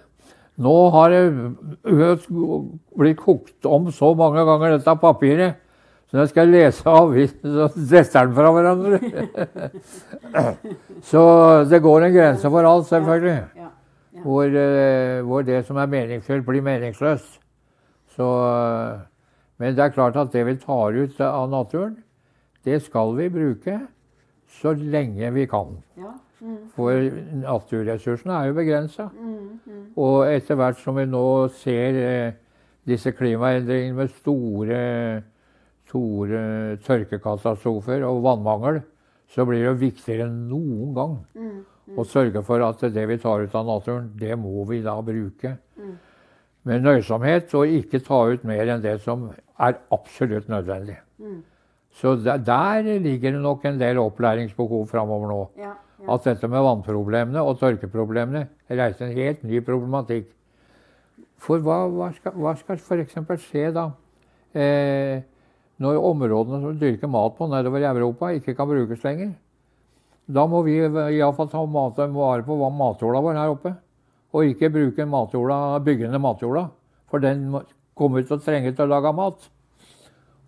Nå 0.56 0.88
har 0.88 1.10
det 1.12 1.24
blitt 2.96 3.18
kokt 3.20 3.66
om 3.68 3.90
så 3.92 4.14
mange 4.16 4.40
ganger, 4.40 4.78
dette 4.78 4.94
papiret, 4.96 5.58
så 6.16 6.20
når 6.20 6.24
jeg 6.24 6.28
skal 6.32 6.48
lese 6.48 6.88
avisen, 6.88 7.42
så 7.44 7.64
detter 7.76 8.24
den 8.24 8.34
fra 8.34 8.50
hverandre. 8.56 8.98
så 11.10 11.24
det 11.68 11.82
går 11.84 12.06
en 12.06 12.14
grense 12.14 12.50
for 12.54 12.64
alt, 12.64 12.86
selvfølgelig. 12.86 13.34
Ja. 13.56 13.66
Hvor, 14.22 14.44
eh, 14.44 15.20
hvor 15.28 15.42
det 15.44 15.58
som 15.66 15.76
er 15.76 15.90
meningsfylt, 15.92 16.46
blir 16.46 16.64
meningsløst. 16.64 17.36
Så, 18.16 18.30
eh, 18.48 19.04
men 19.58 19.76
det 19.76 19.84
er 19.84 19.92
klart 19.92 20.16
at 20.16 20.32
det 20.32 20.46
vi 20.46 20.56
tar 20.56 20.96
ut 20.96 21.20
av 21.20 21.50
naturen, 21.50 21.98
det 22.64 22.80
skal 22.82 23.12
vi 23.20 23.28
bruke 23.28 23.76
så 24.56 24.72
lenge 24.72 25.34
vi 25.36 25.44
kan. 25.44 25.76
Ja. 26.00 26.16
For 26.72 27.10
naturressursene 27.44 28.40
er 28.40 28.48
jo 28.48 28.56
begrensa. 28.56 29.10
Og 29.96 30.32
etter 30.32 30.56
hvert 30.56 30.80
som 30.80 30.96
vi 30.96 31.04
nå 31.04 31.28
ser 31.60 32.02
eh, 32.08 32.42
disse 32.88 33.12
klimaendringene 33.12 34.00
med 34.00 34.20
store, 34.22 34.84
store 35.86 36.76
tørkekatastrofer 36.86 38.04
og 38.08 38.22
vannmangel, 38.26 38.82
så 39.30 39.46
blir 39.46 39.62
det 39.62 39.70
jo 39.70 39.78
viktigere 39.80 40.26
enn 40.26 40.44
noen 40.50 40.92
gang 40.96 41.16
å 41.96 42.04
sørge 42.06 42.42
for 42.46 42.62
at 42.66 42.82
det 42.94 43.06
vi 43.10 43.18
tar 43.22 43.44
ut 43.46 43.54
av 43.54 43.66
naturen, 43.66 44.10
det 44.18 44.34
må 44.38 44.64
vi 44.68 44.82
da 44.82 44.96
bruke. 45.06 45.56
Med 46.66 46.82
nøysomhet 46.82 47.52
og 47.54 47.70
ikke 47.70 48.02
ta 48.02 48.24
ut 48.26 48.46
mer 48.46 48.66
enn 48.74 48.82
det 48.82 48.96
som 49.04 49.28
er 49.62 49.78
absolutt 49.94 50.48
nødvendig. 50.50 50.98
Så 51.96 52.16
der, 52.20 52.42
der 52.44 52.98
ligger 53.00 53.32
det 53.32 53.42
nok 53.42 53.64
en 53.64 53.78
del 53.80 53.98
opplæringsbehov 54.02 54.88
framover 54.90 55.30
nå. 55.30 55.42
Ja. 55.62 55.76
At 56.12 56.26
dette 56.26 56.48
med 56.50 56.60
vannproblemene 56.60 57.40
og 57.40 57.56
tørkeproblemene 57.62 58.48
reiser 58.68 59.06
en 59.06 59.14
helt 59.16 59.46
ny 59.46 59.62
problematikk. 59.64 60.28
For 61.40 61.62
hva, 61.64 61.86
hva 61.92 62.10
skal, 62.16 62.34
hva 62.36 62.52
skal 62.58 62.76
f.eks. 62.82 63.16
skje 63.46 63.70
da? 63.74 63.86
Eh, 64.56 65.22
når 65.82 65.98
områdene 66.00 66.60
som 66.62 66.78
dyrker 66.80 67.08
mat 67.12 67.34
på 67.36 67.48
nedover 67.50 67.82
i 67.84 67.88
Europa, 67.90 68.30
ikke 68.32 68.54
kan 68.56 68.68
brukes 68.70 69.02
lenger? 69.04 69.34
Da 70.26 70.46
må 70.50 70.62
vi 70.66 70.78
iallfall 70.80 71.48
ta 71.52 71.64
mat- 71.66 71.96
vare 71.96 72.42
på 72.42 72.56
hva 72.58 72.70
matjorda 72.72 73.20
vår 73.22 73.34
her 73.38 73.52
oppe. 73.52 73.74
Og 74.34 74.44
ikke 74.44 74.72
bruke 74.72 75.06
matjorda, 75.06 75.78
byggende 75.84 76.18
matjorda. 76.20 76.68
For 77.08 77.18
den 77.22 77.52
kommer 77.96 78.22
til 78.26 78.36
å 78.36 78.42
trenge 78.42 78.74
til 78.74 78.84
å 78.86 78.90
lage 78.90 79.12
mat. 79.14 79.48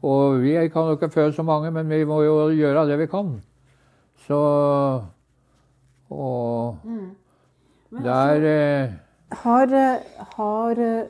Og 0.03 0.41
vi 0.43 0.55
kan 0.69 0.89
jo 0.89 0.97
ikke 0.97 1.13
fø 1.13 1.29
så 1.33 1.45
mange, 1.45 1.71
men 1.73 1.89
vi 1.89 2.05
må 2.05 2.23
jo 2.25 2.49
gjøre 2.55 2.87
det 2.89 2.99
vi 2.99 3.07
kan. 3.07 3.41
Så 4.27 5.03
Og 6.11 6.77
Mm. 6.85 7.11
det 7.93 8.07
er 8.07 8.45
eh, 8.49 8.91
Har, 9.43 9.67
eh, 9.75 9.99
har 10.37 10.71
eh, 10.81 11.05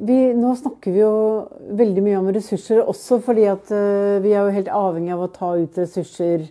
vi, 0.00 0.18
Nå 0.36 0.54
snakker 0.56 0.94
vi 0.94 1.02
jo 1.02 1.12
veldig 1.76 2.04
mye 2.04 2.20
om 2.20 2.30
ressurser, 2.32 2.80
også 2.82 3.20
fordi 3.24 3.44
at 3.50 3.70
eh, 3.74 4.16
vi 4.24 4.32
er 4.32 4.46
jo 4.46 4.56
helt 4.56 4.72
avhengig 4.72 5.12
av 5.14 5.26
å 5.26 5.30
ta 5.34 5.52
ut 5.60 5.78
ressurser 5.80 6.46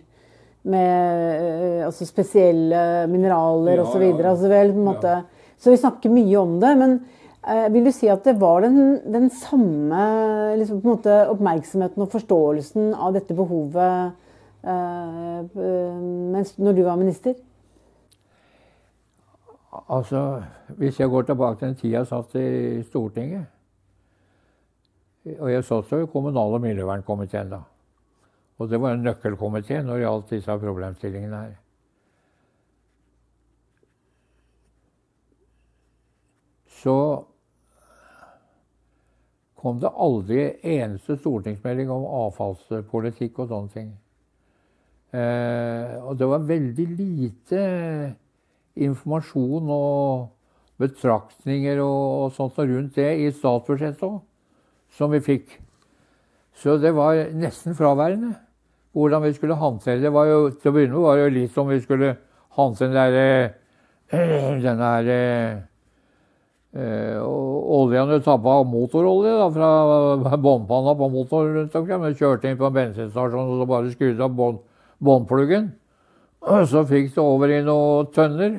med 0.70 1.40
eh, 1.40 1.84
altså 1.86 2.06
spesielle 2.08 3.06
mineraler 3.10 3.80
Ja, 3.80 3.86
osv. 3.86 4.04
ja, 4.04 4.12
Så, 4.12 4.22
ja. 4.22 4.30
altså, 4.30 4.80
på 5.02 5.14
så 5.60 5.74
vi 5.74 5.80
snakker 5.80 6.12
mye 6.14 6.36
om 6.40 6.56
det. 6.62 6.72
Men 6.80 6.96
eh, 7.44 7.66
vil 7.74 7.88
du 7.88 7.92
si 7.92 8.08
at 8.12 8.24
det 8.24 8.38
var 8.40 8.64
den, 8.64 8.98
den 9.12 9.28
samme 9.34 10.00
liksom, 10.60 10.80
måte, 10.86 11.22
oppmerksomheten 11.32 12.04
og 12.04 12.12
forståelsen 12.14 12.94
av 12.94 13.16
dette 13.18 13.36
behovet 13.36 14.12
eh, 14.64 15.38
eh, 15.40 16.02
mens, 16.36 16.54
når 16.60 16.78
du 16.78 16.84
var 16.86 17.00
minister? 17.00 17.36
Altså, 19.70 20.42
hvis 20.78 21.00
jeg 21.00 21.08
går 21.08 21.22
tilbake 21.22 21.58
til 21.58 21.68
den 21.68 21.76
tida 21.76 21.98
jeg 21.98 22.06
satt 22.06 22.34
i 22.34 22.82
Stortinget 22.82 23.46
Og 25.38 25.52
jeg 25.52 25.64
satt 25.64 25.92
jo 25.92 26.02
i 26.02 26.10
kommunal- 26.10 26.54
og 26.56 26.60
miljøvernkomiteen 26.60 27.50
da. 27.50 27.60
Og 28.58 28.70
det 28.70 28.80
var 28.80 28.92
en 28.92 29.06
nøkkelkomité 29.06 29.82
når 29.82 29.94
det 29.94 30.02
gjaldt 30.02 30.30
disse 30.30 30.58
problemstillingene 30.58 31.36
her. 31.36 31.54
Så 36.66 37.24
kom 39.60 39.80
det 39.80 39.92
aldri 39.92 40.38
eneste 40.64 41.18
stortingsmelding 41.20 41.90
om 41.92 42.06
avfallspolitikk 42.24 43.38
og 43.38 43.50
sånne 43.52 43.74
ting. 43.74 43.90
Eh, 45.12 45.96
og 46.00 46.16
det 46.18 46.28
var 46.30 46.48
veldig 46.48 46.86
lite 46.96 47.60
informasjon 48.80 49.72
og 49.74 50.28
betraktninger 50.80 51.80
og, 51.84 52.04
og 52.24 52.32
sånt 52.36 52.58
rundt 52.60 52.96
det 52.96 53.10
i 53.20 53.32
statsbudsjettet 53.32 54.04
òg, 54.06 54.20
som 54.96 55.12
vi 55.12 55.20
fikk. 55.24 55.58
Så 56.56 56.78
det 56.80 56.94
var 56.96 57.14
nesten 57.36 57.76
fraværende 57.76 58.32
hvordan 58.92 59.22
vi 59.22 59.32
skulle 59.32 59.54
håndtere 59.54 60.02
det. 60.02 60.12
Var 60.12 60.26
jo, 60.28 60.50
til 60.50 60.70
å 60.70 60.72
begynne 60.74 60.94
med 60.96 61.04
var 61.04 61.16
det 61.16 61.24
jo 61.24 61.36
litt 61.36 61.52
som 61.54 61.68
vi 61.70 61.80
skulle 61.80 62.16
håndtere 62.58 62.90
den 62.90 63.14
der, 63.14 63.50
denne 64.66 64.86
her 64.94 65.06
eh, 65.14 65.58
oljen 67.20 68.10
du 68.10 68.18
tappa 68.24 68.62
motorolje 68.66 69.32
da, 69.38 69.46
fra 69.54 69.70
båndpanna 70.46 70.92
på 70.98 71.06
motoren 71.12 71.54
rundt 71.60 71.78
omkring. 71.78 72.00
Vi 72.08 72.18
kjørte 72.18 72.46
inn 72.50 72.58
på 72.58 72.68
en 72.68 72.78
bensinstasjon 72.80 73.44
og 73.44 73.62
så 73.62 73.66
bare 73.70 73.94
skrudde 73.94 74.26
av 74.26 74.32
båndpluggen. 74.98 75.64
Og 76.48 76.60
så 76.72 76.80
fikk 76.88 77.06
det 77.14 77.22
over 77.22 77.46
i 77.54 77.66
noen 77.66 78.10
tønner 78.16 78.52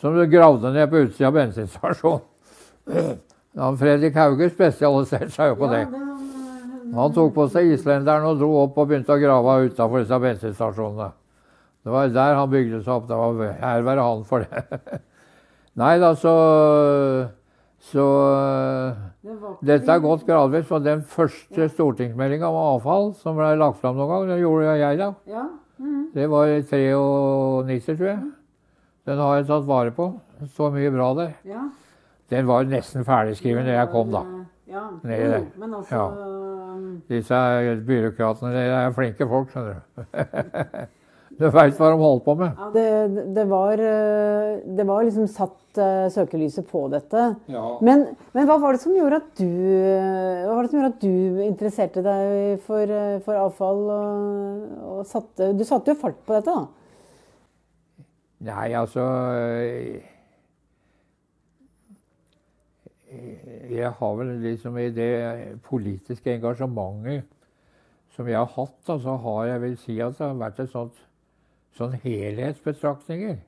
som 0.00 0.16
du 0.16 0.24
gravde 0.26 0.72
ned 0.72 0.90
på 0.90 1.04
utsida 1.04 1.28
av 1.28 1.36
bensinstasjonen. 1.36 2.24
Fredrik 3.80 4.16
Hauge 4.16 4.48
spesialiserte 4.52 5.30
seg 5.34 5.52
jo 5.52 5.58
på 5.60 5.68
det. 5.72 5.84
Han 6.94 7.14
tok 7.14 7.34
på 7.36 7.46
seg 7.52 7.74
islenderen 7.74 8.26
og 8.30 8.38
dro 8.40 8.50
opp 8.64 8.78
og 8.80 8.88
begynte 8.90 9.14
å 9.14 9.20
grave 9.20 9.56
utafor 9.68 10.02
disse 10.02 10.20
bensinstasjonene. 10.22 11.10
Det 11.80 11.92
var 11.92 12.10
der 12.12 12.36
han 12.36 12.50
bygde 12.52 12.82
seg 12.84 12.94
opp. 12.94 13.06
Det 13.08 13.18
var 13.18 13.60
her 13.60 13.84
være 13.86 14.06
han 14.06 14.24
for 14.28 14.44
det. 14.44 14.80
Nei 15.80 15.98
da, 16.02 16.14
så 16.18 16.34
Så 17.80 18.04
dette 19.64 19.88
har 19.88 20.02
gått 20.04 20.26
gradvis. 20.28 20.68
Og 20.70 20.84
den 20.84 21.00
første 21.02 21.70
stortingsmeldinga 21.72 22.48
om 22.48 22.58
avfall 22.74 23.14
som 23.20 23.38
ble 23.38 23.54
lagt 23.56 23.80
fram 23.80 23.96
noen 23.96 24.10
gang, 24.10 24.28
den 24.34 24.42
gjorde 24.44 24.76
jeg 24.76 25.00
da. 25.00 25.14
Ja. 25.30 25.46
Det 26.12 26.26
var 26.28 26.50
i 26.50 26.60
93, 26.60 27.96
tror 27.96 28.08
jeg. 28.10 28.20
Den 29.08 29.18
har 29.18 29.36
jeg 29.40 29.46
tatt 29.48 29.66
vare 29.68 29.90
på. 29.96 30.10
Det 30.40 30.50
står 30.54 30.74
mye 30.76 30.90
bra 30.94 31.12
der. 31.20 31.32
ja. 31.48 31.68
Den 32.30 32.46
var 32.46 32.62
nesten 32.62 33.02
ferdigskrevet 33.02 33.66
da 33.66 33.72
jeg 33.74 33.88
kom, 33.90 34.12
da. 34.14 34.20
Ja, 34.70 34.84
Nedi 35.02 35.24
der. 35.32 35.46
Men 35.58 35.72
altså 35.74 35.96
Ja. 35.96 36.04
Disse 37.10 37.40
byråkratene 37.88 38.52
de 38.54 38.62
er 38.70 38.92
flinke 38.94 39.26
folk, 39.26 39.50
skjønner 39.50 39.80
du. 39.80 40.04
Du 41.40 41.46
veit 41.48 41.72
hva 41.78 41.88
de 41.88 41.96
holder 41.96 42.24
på 42.26 42.34
med. 42.36 42.50
ja, 42.58 42.66
det, 42.74 43.24
det, 43.34 43.44
var, 43.48 43.80
eh, 43.80 44.58
det 44.76 44.84
var 44.86 45.06
liksom 45.06 45.24
satt 45.32 45.78
eh, 45.80 46.08
søkelyset 46.12 46.66
på 46.68 46.82
dette. 46.92 47.22
Men, 47.80 48.02
men 48.36 48.46
hva 48.50 48.58
var 48.60 48.76
det 48.76 48.82
som 48.82 48.92
gjorde 48.92 49.22
at 49.22 49.30
du 49.40 49.46
Hva 49.48 50.52
var 50.58 50.66
det 50.66 50.70
som 50.70 50.80
gjorde 50.82 50.90
at 50.92 51.06
du 51.06 51.40
interesserte 51.46 52.02
deg 52.04 52.60
for, 52.66 52.82
eh, 52.84 53.16
for 53.24 53.40
avfall? 53.40 53.80
Og, 53.94 54.66
og 54.98 55.06
satte, 55.08 55.54
du 55.56 55.64
satte 55.64 55.94
jo 55.94 56.00
fart 56.02 56.18
på 56.28 56.36
dette, 56.36 56.52
da. 56.52 56.66
Nei, 58.40 58.70
altså 58.72 59.04
Jeg 63.70 63.90
har 63.98 64.16
vel 64.16 64.32
liksom 64.40 64.78
i 64.78 64.88
det 64.94 65.12
politiske 65.66 66.34
engasjementet 66.38 67.26
som 68.14 68.28
jeg 68.28 68.38
har 68.38 68.50
hatt, 68.54 68.76
da, 68.86 68.96
så 68.98 69.16
har 69.22 69.44
jeg 69.48 69.60
vel 69.62 69.76
si 69.78 69.96
at 70.02 70.16
det 70.18 70.26
har 70.26 70.38
vært 70.40 70.58
et 70.60 70.72
sånt 70.72 70.98
sånn 71.78 71.94
helhetsbetraktninger. 72.02 73.38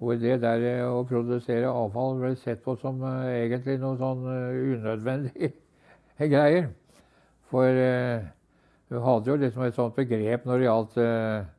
Hvor 0.00 0.16
det 0.18 0.38
der 0.42 0.64
eh, 0.66 0.84
å 0.88 1.04
produsere 1.08 1.70
avfall 1.70 2.18
ble 2.20 2.32
sett 2.40 2.64
på 2.64 2.74
som 2.80 3.02
uh, 3.04 3.28
egentlig 3.30 3.76
noe 3.80 3.98
sånn 4.00 4.24
uh, 4.26 4.72
unødvendig 4.74 5.52
greier. 6.34 6.70
For 7.52 7.68
uh, 7.68 8.24
du 8.90 8.98
hadde 9.04 9.30
jo 9.30 9.38
liksom 9.40 9.66
et 9.66 9.76
sånt 9.76 9.96
begrep 9.96 10.48
når 10.48 10.60
det 10.60 10.68
gjaldt 10.68 10.98
uh, 10.98 11.52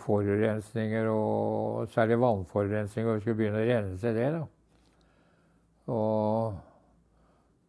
forurensninger, 0.00 1.08
og 1.12 1.88
særlig 1.92 2.20
vannforurensning, 2.20 3.08
og 3.08 3.16
vi 3.16 3.24
skulle 3.24 3.38
begynne 3.40 3.62
å 3.62 3.68
rense 3.68 4.12
det. 4.16 4.28
da. 4.34 4.44
Og, 5.92 6.54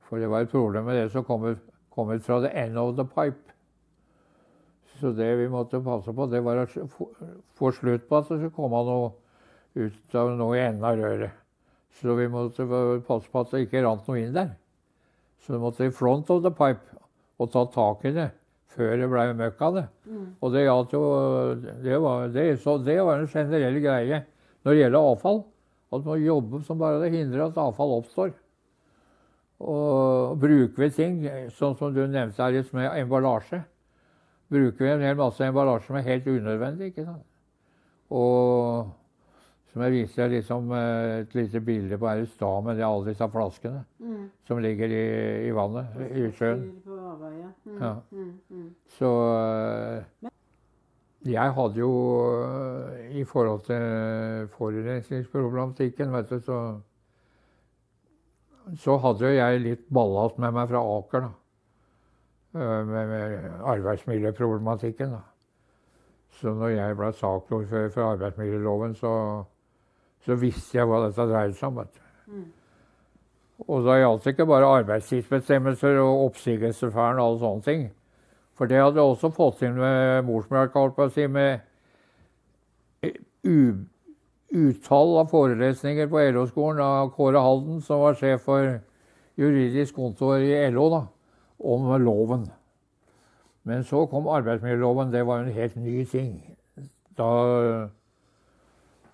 for 0.07 0.21
det 0.21 0.29
var 0.31 0.45
et 0.45 0.53
problem 0.53 0.87
med 0.87 1.01
det 1.01 1.09
som 1.11 1.25
kom 1.27 1.47
kom 1.95 2.11
ut 2.11 2.23
fra 2.23 2.41
the 2.43 2.51
end 2.51 2.77
of 2.77 2.95
the 2.95 3.05
pipe. 3.07 3.53
Så 4.99 5.11
det 5.11 5.35
vi 5.35 5.47
måtte 5.51 5.83
passe 5.83 6.13
på, 6.15 6.27
det 6.31 6.41
var 6.43 6.63
å 6.63 6.87
få 7.55 7.71
slutt 7.75 8.07
på 8.07 8.19
at 8.19 8.29
det 8.29 8.39
skulle 8.39 8.55
komme 8.55 8.83
noe 8.87 9.11
ut 9.75 10.15
av 10.15 10.31
noe 10.35 10.55
i 10.55 10.63
enden 10.63 10.87
av 10.87 10.99
røret. 10.99 11.35
Så 11.95 12.15
vi 12.15 12.27
måtte 12.31 12.67
passe 13.07 13.31
på 13.31 13.43
at 13.43 13.51
det 13.51 13.65
ikke 13.65 13.83
rant 13.83 14.07
noe 14.07 14.21
inn 14.21 14.35
der. 14.35 14.55
Så 15.43 15.55
vi 15.55 15.61
måtte 15.63 15.87
i 15.87 15.93
front 15.93 16.31
of 16.31 16.43
the 16.43 16.51
pipe 16.51 16.99
og 17.39 17.51
ta 17.51 17.65
tak 17.71 18.07
i 18.07 18.15
det 18.15 18.29
før 18.75 18.95
det 18.99 19.09
ble 19.11 19.25
møkk 19.39 19.61
av 19.67 19.75
det. 19.79 19.83
Og 20.43 20.53
det 20.53 20.63
gjaldt 20.65 20.95
jo 20.95 21.03
det 21.83 21.99
var, 22.03 22.27
det, 22.33 22.45
så 22.63 22.77
det 22.83 22.97
var 23.01 23.21
en 23.21 23.29
generell 23.31 23.79
greie 23.83 24.23
når 24.65 24.71
det 24.71 24.81
gjelder 24.81 25.11
avfall. 25.11 25.43
At 25.93 26.01
man 26.01 26.09
må 26.11 26.17
jobbe 26.19 26.63
som 26.65 26.81
bare 26.81 26.99
det 27.03 27.13
hindrer 27.13 27.45
at 27.47 27.61
avfall 27.61 27.99
oppstår. 27.99 28.33
Og 29.63 30.35
bruker 30.41 30.83
vi 30.83 30.89
ting, 30.91 31.21
sånn 31.55 31.77
som 31.79 31.93
du 31.95 32.03
nevnte 32.03 32.43
her 32.43 32.57
litt 32.57 32.73
med 32.75 32.91
emballasje, 32.99 33.61
bruker 34.51 34.83
vi 34.83 34.91
en 34.91 35.05
hel 35.05 35.15
masse 35.17 35.45
emballasje 35.45 35.87
som 35.87 35.95
er 36.01 36.07
helt 36.09 36.27
unødvendig. 36.27 36.91
ikke 36.91 37.05
sant? 37.07 37.23
Og 38.11 38.91
som 39.75 39.83
jeg 39.83 39.91
viser 39.91 40.29
deg 40.29 40.37
liksom 40.37 40.69
eh, 40.71 41.21
et 41.25 41.33
lite 41.35 41.59
bilde 41.59 41.97
på 41.99 42.07
her 42.07 42.21
i 42.23 42.27
stad 42.31 42.63
med 42.63 42.77
det, 42.79 42.85
alle 42.87 43.09
disse 43.09 43.27
flaskene 43.31 43.81
som 44.47 44.59
ligger 44.63 44.87
i, 44.87 45.01
i 45.49 45.51
vannet, 45.51 45.97
i 46.15 46.29
sjøen. 46.37 46.61
Ja. 47.81 47.89
Så 48.87 49.09
eh, 49.35 50.29
jeg 51.25 51.53
hadde 51.57 51.79
jo 51.81 51.91
eh, 52.45 53.17
I 53.19 53.23
forhold 53.25 53.63
til 53.65 54.47
forurensningsproblematikken, 54.57 56.13
vet 56.13 56.29
du, 56.29 56.39
så 56.39 56.59
Så 58.81 58.97
hadde 58.97 59.29
jeg 59.35 59.61
litt 59.61 59.83
ballast 59.93 60.37
med 60.41 60.53
meg 60.55 60.69
fra 60.71 60.81
Aker, 60.97 61.21
da. 61.27 61.31
Eh, 62.55 62.85
Med, 62.85 63.07
med 63.09 63.51
arbeidsmiljøproblematikken, 63.73 65.11
da. 65.17 65.21
Så 66.39 66.51
når 66.53 66.69
jeg 66.75 66.95
ble 66.99 67.11
saksordfører 67.15 67.89
for 67.93 68.11
arbeidsmiljøloven, 68.13 68.95
så, 68.99 69.11
så 70.25 70.35
visste 70.35 70.77
jeg 70.77 70.87
hva 70.89 71.05
dette 71.05 71.27
dreide 71.29 71.55
seg 71.55 71.69
om. 71.69 71.77
vet 71.83 71.93
du. 71.95 72.01
Og 73.67 73.85
da 73.85 73.95
gjaldt 74.01 74.23
det 74.25 74.33
ikke 74.35 74.45
bare 74.49 74.67
arbeidstidsbestemmelser 74.81 75.99
og 76.01 76.25
oppsigelsesvern 76.29 77.19
og 77.21 77.25
alle 77.27 77.39
sånne 77.43 77.63
ting. 77.69 77.85
For 78.55 78.71
det 78.71 78.79
hadde 78.79 79.03
også 79.03 79.31
fått 79.35 79.63
inn 79.67 79.75
med 79.79 80.25
morsmelka, 80.27 80.79
holdt 80.79 80.95
på 80.95 81.07
å 81.09 81.11
si, 81.11 81.27
med 81.27 81.65
utall 84.55 85.17
av 85.19 85.31
forelesninger 85.31 86.07
på 86.11 86.21
LO-skolen 86.31 86.81
av 86.83 87.11
Kåre 87.15 87.41
Halden, 87.43 87.81
som 87.83 88.01
var 88.05 88.15
sjef 88.19 88.45
for 88.47 88.77
juridisk 89.39 89.97
kontor 89.97 90.39
i 90.39 90.53
LO, 90.71 90.87
da, 90.93 91.01
om 91.59 91.91
loven. 91.99 92.47
Men 93.65 93.83
så 93.83 94.05
kom 94.09 94.27
arbeidsmiljøloven. 94.29 95.11
Det 95.11 95.25
var 95.25 95.41
en 95.41 95.53
helt 95.53 95.75
ny 95.81 96.03
ting. 96.05 96.35
Da, 97.17 97.29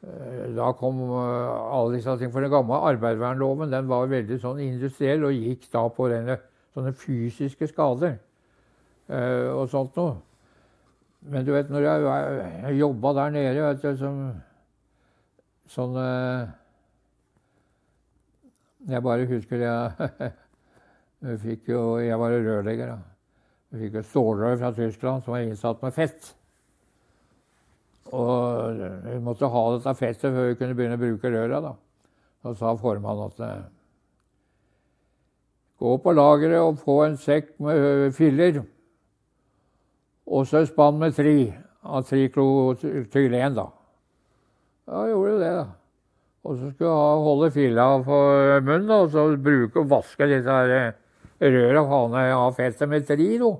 eh, 0.03 0.47
da 0.57 0.71
kom 0.77 0.99
eh, 1.07 1.51
alle 1.71 1.95
disse 1.95 2.17
tingene. 2.17 2.33
For 2.35 2.43
den 2.43 2.51
gamle 2.51 2.81
arbeidsvernloven 2.91 3.71
den 3.71 3.87
var 3.87 4.11
veldig 4.11 4.41
sånn 4.43 4.59
industriell 4.65 5.23
og 5.29 5.37
gikk 5.37 5.69
da 5.71 5.85
på 5.95 6.09
denne, 6.11 6.37
sånne 6.75 6.91
fysiske 6.99 7.71
skader. 7.71 8.19
Eh, 9.11 9.49
og 9.51 9.69
sånt 9.71 9.97
noe. 9.99 10.15
Men 11.21 11.45
du 11.45 11.51
vet, 11.53 11.69
når 11.69 11.85
jeg, 11.85 12.77
jobba 12.79 13.13
der 13.13 13.35
nede 13.35 13.67
vet 13.67 13.83
du, 13.83 13.91
som 13.99 14.21
sånn 15.69 15.93
eh, 16.01 16.49
Jeg 18.89 19.03
bare 19.05 19.27
husker 19.29 19.61
jeg, 19.61 20.09
jeg 21.27 21.41
fikk 21.43 21.69
jo 21.75 21.83
Jeg 22.01 22.17
var 22.17 22.33
rørlegger, 22.33 22.95
da. 22.95 23.11
Jeg 23.71 23.85
fikk 23.85 23.99
jo 23.99 24.05
stålrør 24.09 24.57
fra 24.59 24.71
Tyskland 24.75 25.23
som 25.23 25.35
var 25.35 25.45
innsatt 25.45 25.83
med 25.85 25.93
fett. 25.95 26.33
Og 28.11 28.81
vi 29.05 29.19
måtte 29.23 29.47
ha 29.47 29.61
dette 29.75 29.93
fettet 29.95 30.33
før 30.33 30.49
vi 30.49 30.57
kunne 30.59 30.75
begynne 30.75 30.97
å 30.97 31.03
bruke 31.05 31.31
røra. 31.31 31.61
da. 31.63 31.75
Så 32.41 32.55
sa 32.59 32.73
formannen 32.75 33.29
at 33.29 33.39
eh, 33.45 33.63
gå 35.79 35.95
på 36.01 36.13
lageret 36.17 36.59
og 36.65 36.81
få 36.81 36.97
en 37.05 37.17
sekk 37.21 37.53
med 37.63 38.11
filler. 38.17 38.63
Og 40.31 40.47
så 40.47 40.63
spann 40.67 40.99
med 41.01 41.15
tri 41.17 41.51
av 41.83 42.05
triklotylen, 42.07 43.55
da. 43.57 43.67
Ja, 44.87 45.05
gjorde 45.09 45.37
det, 45.41 45.53
da. 45.59 45.67
Og 46.41 46.57
så 46.57 46.71
skulle 46.71 46.89
jeg 46.89 47.25
holde 47.25 47.51
filla 47.53 47.87
for 48.05 48.63
munnen 48.65 48.87
da, 48.89 49.01
og 49.03 49.11
så 49.13 49.27
bruke 49.37 49.83
og 49.83 49.91
vaske 49.91 50.29
disse 50.29 50.49
her 50.49 50.95
jeg 51.41 52.37
har 52.37 52.53
fettet 52.53 52.89
med 52.89 53.05
tri. 53.05 53.37
Da. 53.41 53.51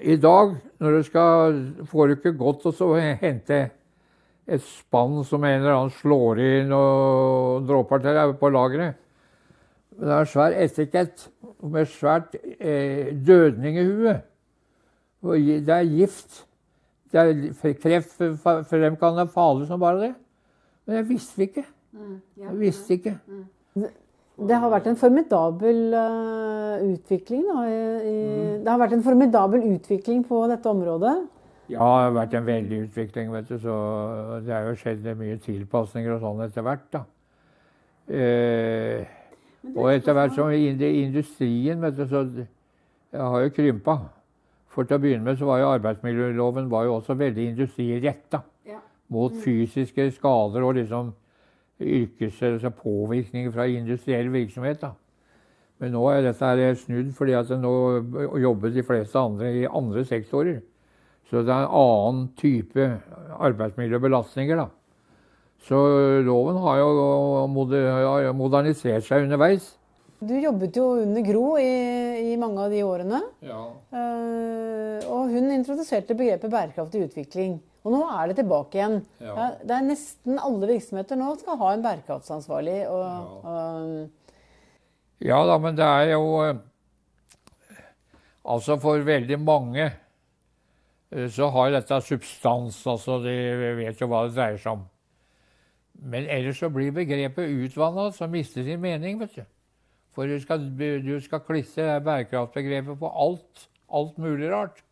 I 0.00 0.16
dag 0.16 0.54
når 0.78 0.96
du 0.96 1.02
skal, 1.02 1.60
får 1.90 2.06
du 2.06 2.16
ikke 2.16 2.38
godt 2.38 2.66
å 2.70 2.94
hente 2.94 3.60
et 4.50 4.62
spann 4.62 5.20
som 5.26 5.44
en 5.44 5.60
eller 5.60 5.74
annen 5.74 5.94
slår 5.94 6.40
inn 6.42 6.72
og 6.74 7.66
dråper 7.68 8.02
til 8.02 8.34
på 8.38 8.50
lageret. 8.50 8.98
Det 10.00 10.08
er 10.08 10.22
en 10.22 10.30
svær 10.30 10.54
etikett 10.56 11.26
med 11.60 11.90
svært 11.90 12.34
eh, 12.58 13.10
dødninghue. 13.12 14.20
Det 15.22 15.74
er 15.74 15.88
gift. 15.88 16.44
Det 17.12 17.20
er 17.20 17.74
kreftfremkallende 17.82 19.28
farlig 19.32 19.66
som 19.68 19.80
bare 19.80 20.00
det. 20.00 20.12
Men 20.86 21.00
jeg 21.00 21.08
visste 21.08 21.42
ikke. 21.42 21.64
Mm, 21.92 22.20
jeg 22.38 22.58
visste 22.60 22.94
ikke. 22.94 23.16
Mm. 23.26 23.88
Det 24.40 24.56
har 24.56 24.72
vært 24.72 24.86
en 24.88 24.96
formidabel 24.96 25.80
uh, 25.92 26.80
utvikling. 26.86 27.42
Da, 27.44 27.64
i, 27.68 28.14
mm. 28.14 28.62
Det 28.64 28.72
har 28.72 28.80
vært 28.80 28.96
en 28.96 29.04
formidabel 29.04 29.66
utvikling 29.74 30.22
på 30.28 30.40
dette 30.48 30.70
området. 30.70 31.14
Ja, 31.70 31.78
det 31.78 32.06
har 32.06 32.14
vært 32.16 32.34
en 32.34 32.46
veldig 32.46 32.78
utvikling. 32.88 33.32
vet 33.32 33.48
du, 33.48 33.58
så 33.58 33.74
Det 34.42 34.54
har 34.54 34.66
jo 34.66 34.78
skjedd 34.78 35.04
mye 35.18 35.38
tilpasninger 35.38 36.14
og 36.16 36.24
sånn 36.24 36.44
etter 36.46 36.66
hvert. 36.66 36.86
da. 36.92 37.04
Eh, 38.10 39.04
og 39.76 39.92
etter 39.92 40.16
hvert 40.16 40.34
som 40.34 40.50
industrien 40.50 41.82
vet 41.82 41.96
du, 41.98 42.06
så 42.08 42.24
jeg 42.34 43.20
har 43.20 43.44
jo 43.44 43.52
krympa. 43.54 43.98
For 44.70 44.86
til 44.86 45.00
å 45.00 45.02
begynne 45.02 45.26
med 45.26 45.38
så 45.38 45.48
var 45.48 45.60
jo 45.62 45.72
arbeidsmiljøloven 45.74 46.70
var 46.70 46.86
jo 46.86 46.96
også 47.00 47.16
veldig 47.18 47.48
industriretta. 47.52 48.42
Ja. 48.68 48.78
Mot 49.10 49.34
mm. 49.34 49.40
fysiske 49.42 50.10
skader 50.14 50.62
og 50.62 50.76
liksom 50.78 51.12
yrkes, 51.80 52.42
altså 52.42 52.70
påvirkning 52.70 53.50
fra 53.52 53.66
industriell 53.66 54.30
virksomhet. 54.32 54.80
da. 54.82 54.92
Men 55.80 55.94
nå 55.96 56.02
er 56.12 56.26
dette 56.26 56.44
her 56.44 56.74
snudd, 56.76 57.14
fordi 57.16 57.32
at 57.38 57.50
nå 57.56 57.72
jobber 58.42 58.70
de 58.74 58.84
fleste 58.84 59.18
andre 59.18 59.54
i 59.62 59.64
andre 59.66 60.04
sektorer. 60.04 60.60
Så 61.30 61.42
det 61.46 61.54
er 61.54 61.64
en 61.64 61.76
annen 61.80 62.28
type 62.36 62.86
arbeidsmiljøbelastninger. 63.38 64.56
da. 64.56 64.66
Så 65.66 65.76
loven 66.26 66.56
har 66.56 66.78
jo 66.80 68.32
modernisert 68.36 69.04
seg 69.06 69.24
underveis. 69.24 69.76
Du 70.20 70.34
jobbet 70.36 70.76
jo 70.76 70.84
under 71.00 71.24
Gro 71.24 71.44
i, 71.56 71.68
i 72.20 72.36
mange 72.40 72.62
av 72.64 72.72
de 72.72 72.84
årene. 72.86 73.20
Ja. 73.44 73.62
Uh, 73.94 74.98
og 75.10 75.32
hun 75.32 75.50
introduserte 75.54 76.16
begrepet 76.18 76.52
bærekraftig 76.52 77.06
utvikling. 77.08 77.58
Og 77.80 77.94
nå 77.94 78.00
er 78.12 78.28
det 78.28 78.40
tilbake 78.42 78.76
igjen. 78.76 78.98
Ja. 79.24 79.50
Det 79.64 79.76
er 79.76 79.86
Nesten 79.86 80.40
alle 80.40 80.68
virksomheter 80.68 81.16
nå 81.16 81.32
skal 81.40 81.58
ha 81.62 81.70
en 81.72 81.84
bærekraftsansvarlig. 81.84 82.80
Og, 82.90 83.04
ja. 83.06 83.54
Og, 83.54 84.34
ja 85.24 85.40
da, 85.48 85.56
men 85.60 85.78
det 85.78 85.86
er 85.86 86.12
jo 86.14 86.26
eh, 86.44 86.60
Altså 88.50 88.78
for 88.80 89.02
veldig 89.04 89.36
mange 89.40 89.84
eh, 89.84 91.26
så 91.32 91.48
har 91.52 91.72
dette 91.74 92.00
substans. 92.04 92.80
altså 92.88 93.18
De 93.24 93.34
vet 93.80 94.00
jo 94.00 94.08
hva 94.10 94.26
det 94.26 94.36
dreier 94.36 94.60
seg 94.60 94.78
om. 94.78 94.84
Men 96.00 96.28
ellers 96.32 96.60
så 96.60 96.70
blir 96.72 96.92
begrepet 96.96 97.52
utvanna, 97.64 98.08
så 98.16 98.28
mister 98.28 98.64
sin 98.64 98.80
mening. 98.80 99.20
vet 99.20 99.36
du. 99.36 99.44
For 100.14 100.26
du 100.26 100.40
skal, 100.42 100.64
du 101.04 101.16
skal 101.22 101.42
klisse 101.46 101.84
bærekraftbegrepet 102.04 102.98
på 102.98 103.10
alt, 103.24 103.66
alt 103.94 104.18
mulig 104.18 104.50
rart. 104.52 104.82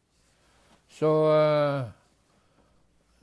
Så 0.88 1.08
uh, 1.10 1.88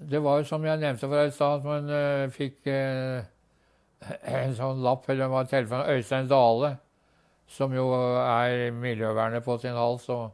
det 0.09 0.23
var 0.23 0.41
jo 0.41 0.49
som 0.49 0.65
jeg 0.65 0.81
nevnte 0.81 1.07
for 1.07 1.15
deg 1.15 1.31
i 1.31 1.35
stad, 1.35 1.61
at 1.61 1.65
man 1.65 1.89
uh, 1.89 2.33
fikk 2.35 2.67
uh, 2.67 3.23
en 4.41 4.55
sånn 4.57 4.83
lapp 4.85 5.07
eller 5.09 5.31
var 5.31 5.47
telefon 5.49 5.87
Øystein 5.95 6.29
Dale, 6.29 6.75
som 7.47 7.73
jo 7.73 7.87
er 8.19 8.73
miljøvernet 8.75 9.45
på 9.45 9.57
sin 9.61 9.77
hals. 9.77 10.09
og 10.09 10.31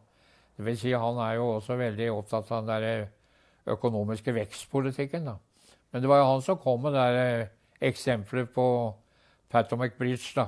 det 0.57 0.65
vil 0.65 0.77
si, 0.79 0.91
Han 0.91 1.17
er 1.17 1.37
jo 1.39 1.55
også 1.57 1.75
veldig 1.79 2.11
opptatt 2.11 2.51
av 2.51 2.65
den 2.65 2.83
der 2.83 3.71
økonomiske 3.71 4.33
vekstpolitikken. 4.33 5.25
da. 5.25 5.35
Men 5.91 6.01
det 6.01 6.09
var 6.09 6.17
jo 6.17 6.31
han 6.31 6.41
som 6.41 6.57
kom 6.57 6.81
med 6.81 6.93
det 6.93 7.49
eksempelet 7.81 8.49
på 8.53 8.65
Patomac 9.49 9.97
Bridge. 9.97 10.33
da. 10.35 10.47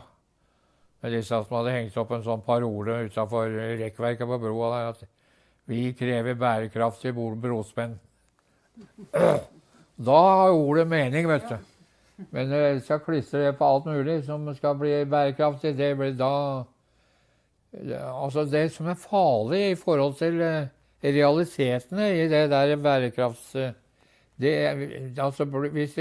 Med 1.04 1.12
disse 1.12 1.36
som 1.36 1.58
hadde 1.58 1.76
hengt 1.76 1.98
opp 2.00 2.14
en 2.16 2.24
sånn 2.24 2.44
parole 2.46 3.02
utafor 3.10 3.52
rekkverket 3.82 4.30
på 4.30 4.40
broa 4.40 4.70
der 4.72 4.92
at 4.94 5.02
vi 5.68 5.90
krever 6.00 6.38
bærekraftige 6.40 7.14
brospenn. 7.44 7.98
Da 9.14 10.20
har 10.40 10.56
ordet 10.56 10.88
mening, 10.88 11.28
vet 11.28 11.50
du. 11.50 11.58
Men 12.32 12.52
jeg 12.52 12.82
skal 12.86 13.02
klistre 13.04 13.44
det 13.46 13.58
på 13.60 13.68
alt 13.68 13.90
mulig 13.90 14.22
som 14.24 14.48
skal 14.56 14.78
bli 14.80 15.04
bærekraftig. 15.10 15.76
Det 15.78 15.92
blir 15.98 16.16
da 16.20 16.32
Altså, 17.74 18.44
det 18.46 18.68
som 18.72 18.86
er 18.88 19.00
farlig 19.02 19.72
i 19.72 19.76
forhold 19.76 20.14
til 20.20 20.42
eh, 20.46 20.68
realitetene 21.04 22.12
i 22.20 22.28
det 22.30 22.50
der 22.52 22.76
bærekrafts... 22.78 23.56
Det, 24.38 24.52
altså, 25.18 25.46
hvis 25.46 25.98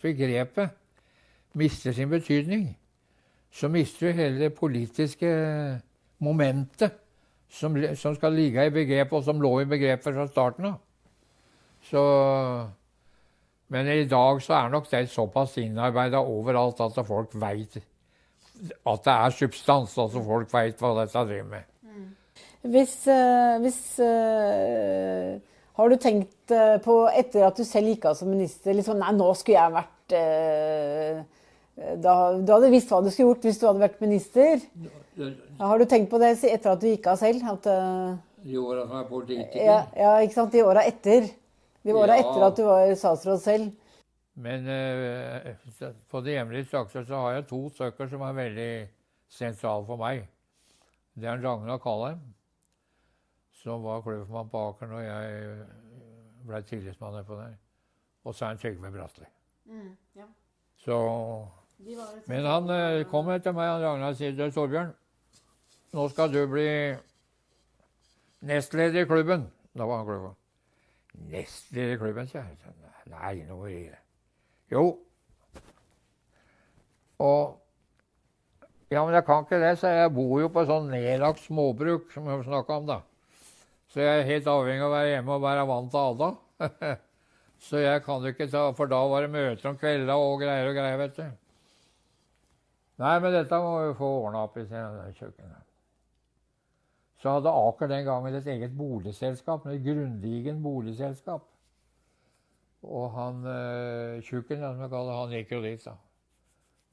begrepet 0.00 0.70
mister 1.54 1.92
sin 1.92 2.08
betydning, 2.08 2.78
så 3.52 3.68
mister 3.68 4.08
du 4.08 4.16
hele 4.16 4.40
det 4.40 4.54
politiske 4.56 5.28
momentet 6.22 6.96
som, 7.52 7.76
som 7.98 8.14
skal 8.16 8.32
ligge 8.32 8.64
i 8.64 8.72
begrepet, 8.72 9.12
og 9.18 9.26
som 9.26 9.42
lå 9.42 9.58
i 9.60 9.68
begrepet 9.68 10.14
fra 10.14 10.26
starten 10.30 10.70
av. 10.70 10.78
Så, 11.90 12.02
men 13.74 13.90
i 13.92 14.06
dag 14.08 14.40
så 14.42 14.56
er 14.56 14.72
nok 14.72 14.88
det 14.90 15.08
såpass 15.12 15.58
innarbeida 15.60 16.22
overalt 16.22 16.80
at 16.80 17.02
folk 17.06 17.34
veit 17.34 17.76
at 18.62 19.04
det 19.04 19.12
er 19.12 19.36
substans. 19.36 19.98
Altså 19.98 20.22
folk 20.24 20.52
veit 20.54 20.80
hva 20.80 20.94
dette 21.00 21.26
driver 21.28 21.48
med. 21.50 21.68
Hvis, 22.62 22.94
uh, 23.10 23.58
hvis 23.58 23.78
uh, 23.98 25.34
Har 25.74 25.88
du 25.90 25.96
tenkt 25.98 26.52
uh, 26.54 26.78
på, 26.84 26.94
etter 27.10 27.48
at 27.48 27.58
du 27.58 27.64
selv 27.66 27.90
gikk 27.90 28.06
av 28.06 28.14
som 28.14 28.30
minister, 28.30 28.76
liksom, 28.76 29.00
nei, 29.02 29.10
nå 29.18 29.32
skulle 29.34 29.58
jeg 29.58 29.74
vært 29.74 30.14
da, 31.76 32.14
Du 32.38 32.52
hadde 32.52 32.72
visst 32.72 32.90
hva 32.92 33.00
du 33.02 33.10
skulle 33.10 33.32
gjort 33.32 33.46
hvis 33.48 33.60
du 33.60 33.66
hadde 33.68 33.84
vært 33.84 34.02
minister. 34.04 34.60
Har 35.60 35.80
du 35.80 35.86
tenkt 35.88 36.10
på 36.12 36.20
det 36.20 36.34
etter 36.36 36.74
at 36.74 36.82
du 36.82 36.88
gikk 36.90 37.08
av 37.12 37.20
selv? 37.20 37.46
At, 37.54 37.68
de 38.42 38.58
åra 38.58 38.86
som 38.88 38.98
er 38.98 39.06
politiker? 39.08 39.62
Ja, 39.62 39.78
ja, 39.96 40.16
ikke 40.24 40.34
sant. 40.34 40.52
De 40.54 40.64
åra 40.66 40.82
etter. 40.88 41.28
De 41.82 41.94
åra 41.94 42.16
ja. 42.18 42.24
etter 42.24 42.46
at 42.46 42.58
du 42.58 42.64
var 42.66 42.92
statsråd 42.98 43.42
selv. 43.42 43.70
Men 44.42 44.66
uh, 44.66 45.92
på 46.10 46.22
det 46.24 46.36
hjemlige 46.38 46.66
strakser 46.70 47.04
så 47.08 47.20
har 47.26 47.36
jeg 47.36 47.48
to 47.50 47.60
stykker 47.74 48.08
som 48.08 48.24
er 48.26 48.38
veldig 48.38 48.70
sentrale 49.32 49.86
for 49.86 50.00
meg. 50.00 50.24
Det 51.14 51.28
er 51.28 51.42
Ragnar 51.42 51.80
Kalheim, 51.82 52.22
som 53.62 53.84
var 53.84 54.00
kløvermann 54.04 54.48
på 54.50 54.62
Aker 54.70 54.88
når 54.88 55.02
jeg 55.04 55.66
ble 56.48 56.62
tillitsmann 56.66 57.24
på 57.28 57.36
der. 57.38 57.58
Og 58.24 58.34
så 58.34 58.46
er 58.46 58.54
han 58.54 58.62
Trygve 58.62 58.90
Bratteli. 58.94 59.28
Mm, 59.68 59.90
ja. 60.16 60.26
Så 60.82 60.96
Men 62.26 62.46
han 62.46 62.68
uh, 62.70 63.02
kom 63.10 63.30
etter 63.34 63.54
meg, 63.56 63.70
han 63.70 63.82
Ragnar 63.82 64.14
sier 64.18 64.34
du, 64.36 64.44
Torbjørn, 64.54 64.92
nå 65.92 66.04
skal 66.12 66.30
du 66.32 66.40
bli 66.50 66.66
nestleder 68.46 69.02
i 69.02 69.08
klubben. 69.08 69.48
Da 69.74 69.86
var 69.88 70.02
han 70.02 70.06
klubben. 70.06 70.36
Nestleder 71.32 71.96
i 71.96 71.98
klubben, 72.00 72.28
sier 72.30 72.46
jeg. 72.46 72.76
Nei, 73.12 73.34
nå 73.48 73.58
må 73.58 73.72
jeg 73.72 73.90
Jo. 74.72 74.86
Og 77.22 77.58
Ja, 78.92 79.06
men 79.06 79.14
jeg 79.16 79.24
kan 79.24 79.46
ikke 79.46 79.56
det, 79.56 79.78
så 79.80 79.88
jeg 79.88 80.12
bor 80.12 80.34
jo 80.36 80.50
på 80.52 80.66
sånn 80.68 80.90
nedlagt 80.92 81.40
småbruk, 81.46 82.10
som 82.12 82.26
vi 82.28 82.34
snakka 82.44 82.76
om, 82.76 82.90
da. 82.90 82.98
Så 83.88 84.02
jeg 84.04 84.18
er 84.18 84.26
helt 84.28 84.50
avhengig 84.52 84.84
av 84.84 84.90
å 84.90 84.92
være 84.92 85.12
hjemme 85.14 85.32
og 85.32 85.46
være 85.46 85.62
vant 85.70 85.88
til 85.94 86.10
Ada. 86.10 86.28
så 87.66 87.80
jeg 87.80 88.02
kan 88.04 88.26
ikke 88.28 88.50
ta 88.52 88.66
For 88.76 88.92
da 88.92 89.00
var 89.08 89.24
det 89.24 89.32
møter 89.32 89.70
om 89.70 89.78
kvelda 89.80 90.18
og 90.20 90.42
greier 90.44 90.68
og 90.68 90.76
greier, 90.76 91.00
vet 91.00 91.16
du. 91.16 91.41
Nei, 93.02 93.16
men 93.18 93.34
dette 93.34 93.58
må 93.58 93.70
vi 93.82 93.94
få 93.98 94.08
ordna 94.20 94.44
opp 94.46 94.58
i 94.60 94.66
kjøkkenet. 94.66 95.64
så 97.22 97.36
hadde 97.36 97.54
Aker 97.54 97.90
den 97.90 98.04
gangen 98.06 98.34
et 98.34 98.46
eget 98.46 98.76
boligselskap, 98.78 99.66
et 99.66 99.82
Grundigen 99.82 100.62
boligselskap. 100.62 101.48
Og 102.82 103.10
han 103.14 103.42
uh, 103.46 104.22
tjukken, 104.22 104.62
som 104.62 104.80
jeg 104.82 104.90
kaller 104.90 105.18
han 105.18 105.34
gikk 105.34 105.52
jo 105.54 105.60
dit, 105.62 105.84
da. 105.84 105.96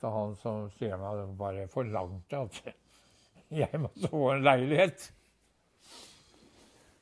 Da 0.02 0.12
han 0.14 0.36
som 0.42 0.70
styrer 0.74 1.02
meg, 1.02 1.24
bare 1.38 1.68
forlangte 1.70 2.44
at 2.46 2.60
jeg 3.62 3.82
måtte 3.82 4.10
få 4.10 4.32
en 4.34 4.46
leilighet. 4.46 5.10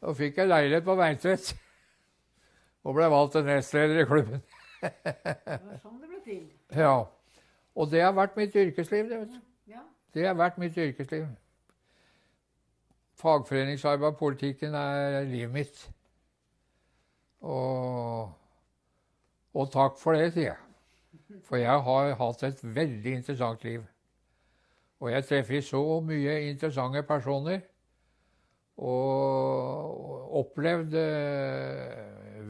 Da 0.02 0.15
fikk 0.15 0.39
jeg 0.39 0.52
leilighet 0.52 0.88
på 0.88 0.96
Veintvet. 1.00 1.52
Og 2.88 2.96
ble 2.96 3.12
valgt 3.12 3.36
til 3.36 3.48
nestleder 3.48 4.04
i 4.04 4.08
klubben. 4.08 4.43
det 4.82 5.62
var 5.63 5.80
sånn 5.84 6.02
det 6.02 6.12
ble 6.12 6.26
til. 6.26 6.43
Ja. 6.84 7.06
Og 7.78 7.92
det 7.92 8.02
har 8.02 8.16
vært 8.18 8.38
mitt 8.38 8.56
yrkesliv, 8.58 9.10
det, 9.10 9.20
vet 9.22 9.36
du. 9.36 9.42
Ja. 9.70 9.84
Det 10.13 10.26
har 10.26 10.38
vært 10.38 10.58
mitt 10.58 10.78
yrkesliv. 10.78 11.28
Fagforeningsarbeid 13.22 14.12
og 14.12 14.18
politikken 14.18 14.74
er 14.78 15.22
livet 15.30 15.54
mitt. 15.54 15.84
Og, 17.46 18.34
og 19.54 19.70
takk 19.74 20.02
for 20.02 20.18
det, 20.18 20.32
sier 20.34 20.56
jeg. 20.56 21.42
For 21.46 21.62
jeg 21.62 21.86
har 21.86 22.16
hatt 22.18 22.44
et 22.48 22.63
veldig 22.63 23.13
interessant 23.20 23.63
liv. 23.68 23.86
Og 25.00 25.12
jeg 25.13 25.26
treffer 25.30 25.62
så 25.62 25.84
mye 26.02 26.38
interessante 26.50 27.04
personer. 27.06 27.62
Og 28.78 30.34
opplevd 30.42 30.94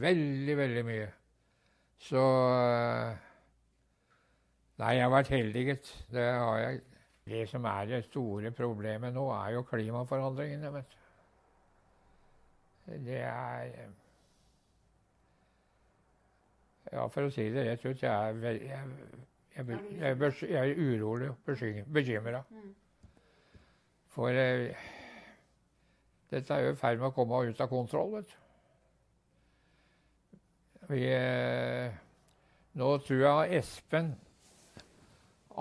veldig, 0.00 0.56
veldig 0.56 0.84
mye. 0.88 1.08
Så 2.08 2.24
Nei, 4.78 4.94
jeg 4.94 5.02
har 5.02 5.10
vært 5.10 5.32
heldig, 5.34 5.62
gitt. 5.72 5.88
Det 6.14 6.24
har 6.24 6.58
jeg. 6.62 6.80
Det 7.28 7.42
som 7.50 7.64
er 7.68 7.84
det 7.84 8.04
store 8.06 8.50
problemet 8.56 9.12
nå, 9.12 9.26
er 9.36 9.50
jo 9.58 9.62
klimaforandringene, 9.68 10.70
vet 10.72 10.92
du. 10.92 11.00
Det 13.04 13.18
er 13.20 13.72
Ja, 16.88 17.02
for 17.12 17.26
å 17.26 17.32
si 17.32 17.50
det 17.52 17.66
rett 17.66 17.82
ut, 17.84 18.00
jeg 18.00 18.08
er, 18.08 18.38
veld, 18.40 18.62
jeg, 18.64 18.78
jeg, 19.58 19.80
jeg, 19.98 20.30
jeg 20.48 20.70
er 20.70 20.78
urolig 20.80 21.28
og 21.28 21.50
bekymra. 21.92 22.40
For 24.14 24.32
eh, 24.32 24.86
dette 26.32 26.54
er 26.54 26.64
jo 26.64 26.72
i 26.72 26.78
ferd 26.80 27.02
med 27.02 27.10
å 27.10 27.16
komme 27.18 27.42
ut 27.50 27.60
av 27.60 27.68
kontroll, 27.68 28.14
vet 28.14 28.32
du. 28.32 28.38
Vi, 30.88 31.02
eh, 31.12 31.92
nå 32.80 32.88
tror 33.04 33.20
jeg 33.26 33.60
Espen 33.60 34.14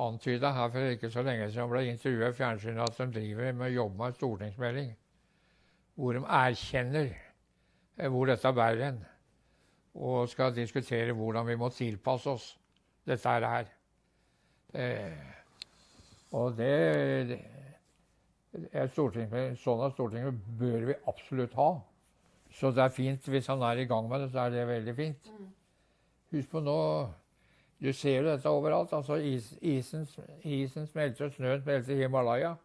antyda 0.05 0.53
her 0.53 0.71
for 0.73 0.93
ikke 0.93 1.11
så 1.11 1.23
lenge 1.25 1.49
siden 1.51 1.69
ble 1.71 1.83
intervjua 1.89 2.31
i 2.31 2.37
fjernsynet 2.37 2.83
at 2.85 2.97
de 3.01 3.07
driver 3.19 3.53
med 3.53 3.69
å 3.69 3.75
jobbe 3.75 3.97
med 3.97 4.11
en 4.11 4.17
stortingsmelding 4.19 4.91
hvor 5.97 6.13
de 6.13 6.21
erkjenner 6.21 7.07
eh, 7.09 8.09
hvor 8.13 8.29
dette 8.29 8.53
bærer 8.53 8.83
hen, 8.85 8.99
og 9.97 10.29
skal 10.29 10.53
diskutere 10.53 11.15
hvordan 11.17 11.47
vi 11.47 11.55
må 11.57 11.71
tilpasse 11.73 12.29
oss 12.29 12.51
dette 13.07 13.33
her. 13.33 13.71
Eh, 14.77 15.33
og 16.37 16.57
det, 16.59 17.39
er 18.71 18.89
stortingsmelding, 18.93 19.57
Sånn 19.61 19.81
at 19.85 19.95
Stortinget 19.95 20.37
bør 20.59 20.89
vi 20.91 20.97
absolutt 21.09 21.55
ha. 21.57 21.71
Så 22.53 22.71
det 22.75 22.83
er 22.83 22.93
fint 22.93 23.29
hvis 23.31 23.49
han 23.49 23.63
er 23.65 23.81
i 23.81 23.87
gang 23.89 24.07
med 24.09 24.21
det, 24.23 24.31
så 24.33 24.45
er 24.45 24.53
det 24.53 24.67
veldig 24.69 24.95
fint. 24.97 25.31
Husk 26.33 26.51
på 26.51 26.61
nå 26.61 26.77
du 27.81 27.91
ser 27.93 28.21
jo 28.21 28.29
dette 28.29 28.49
overalt. 28.49 28.93
altså 28.93 29.19
is, 29.21 29.51
isen, 29.61 30.07
isen, 30.43 30.87
smelter, 30.87 31.27
og 31.27 31.35
snøen 31.35 31.61
smelter 31.61 31.93
i 31.93 32.01
Himalaya. 32.01 32.55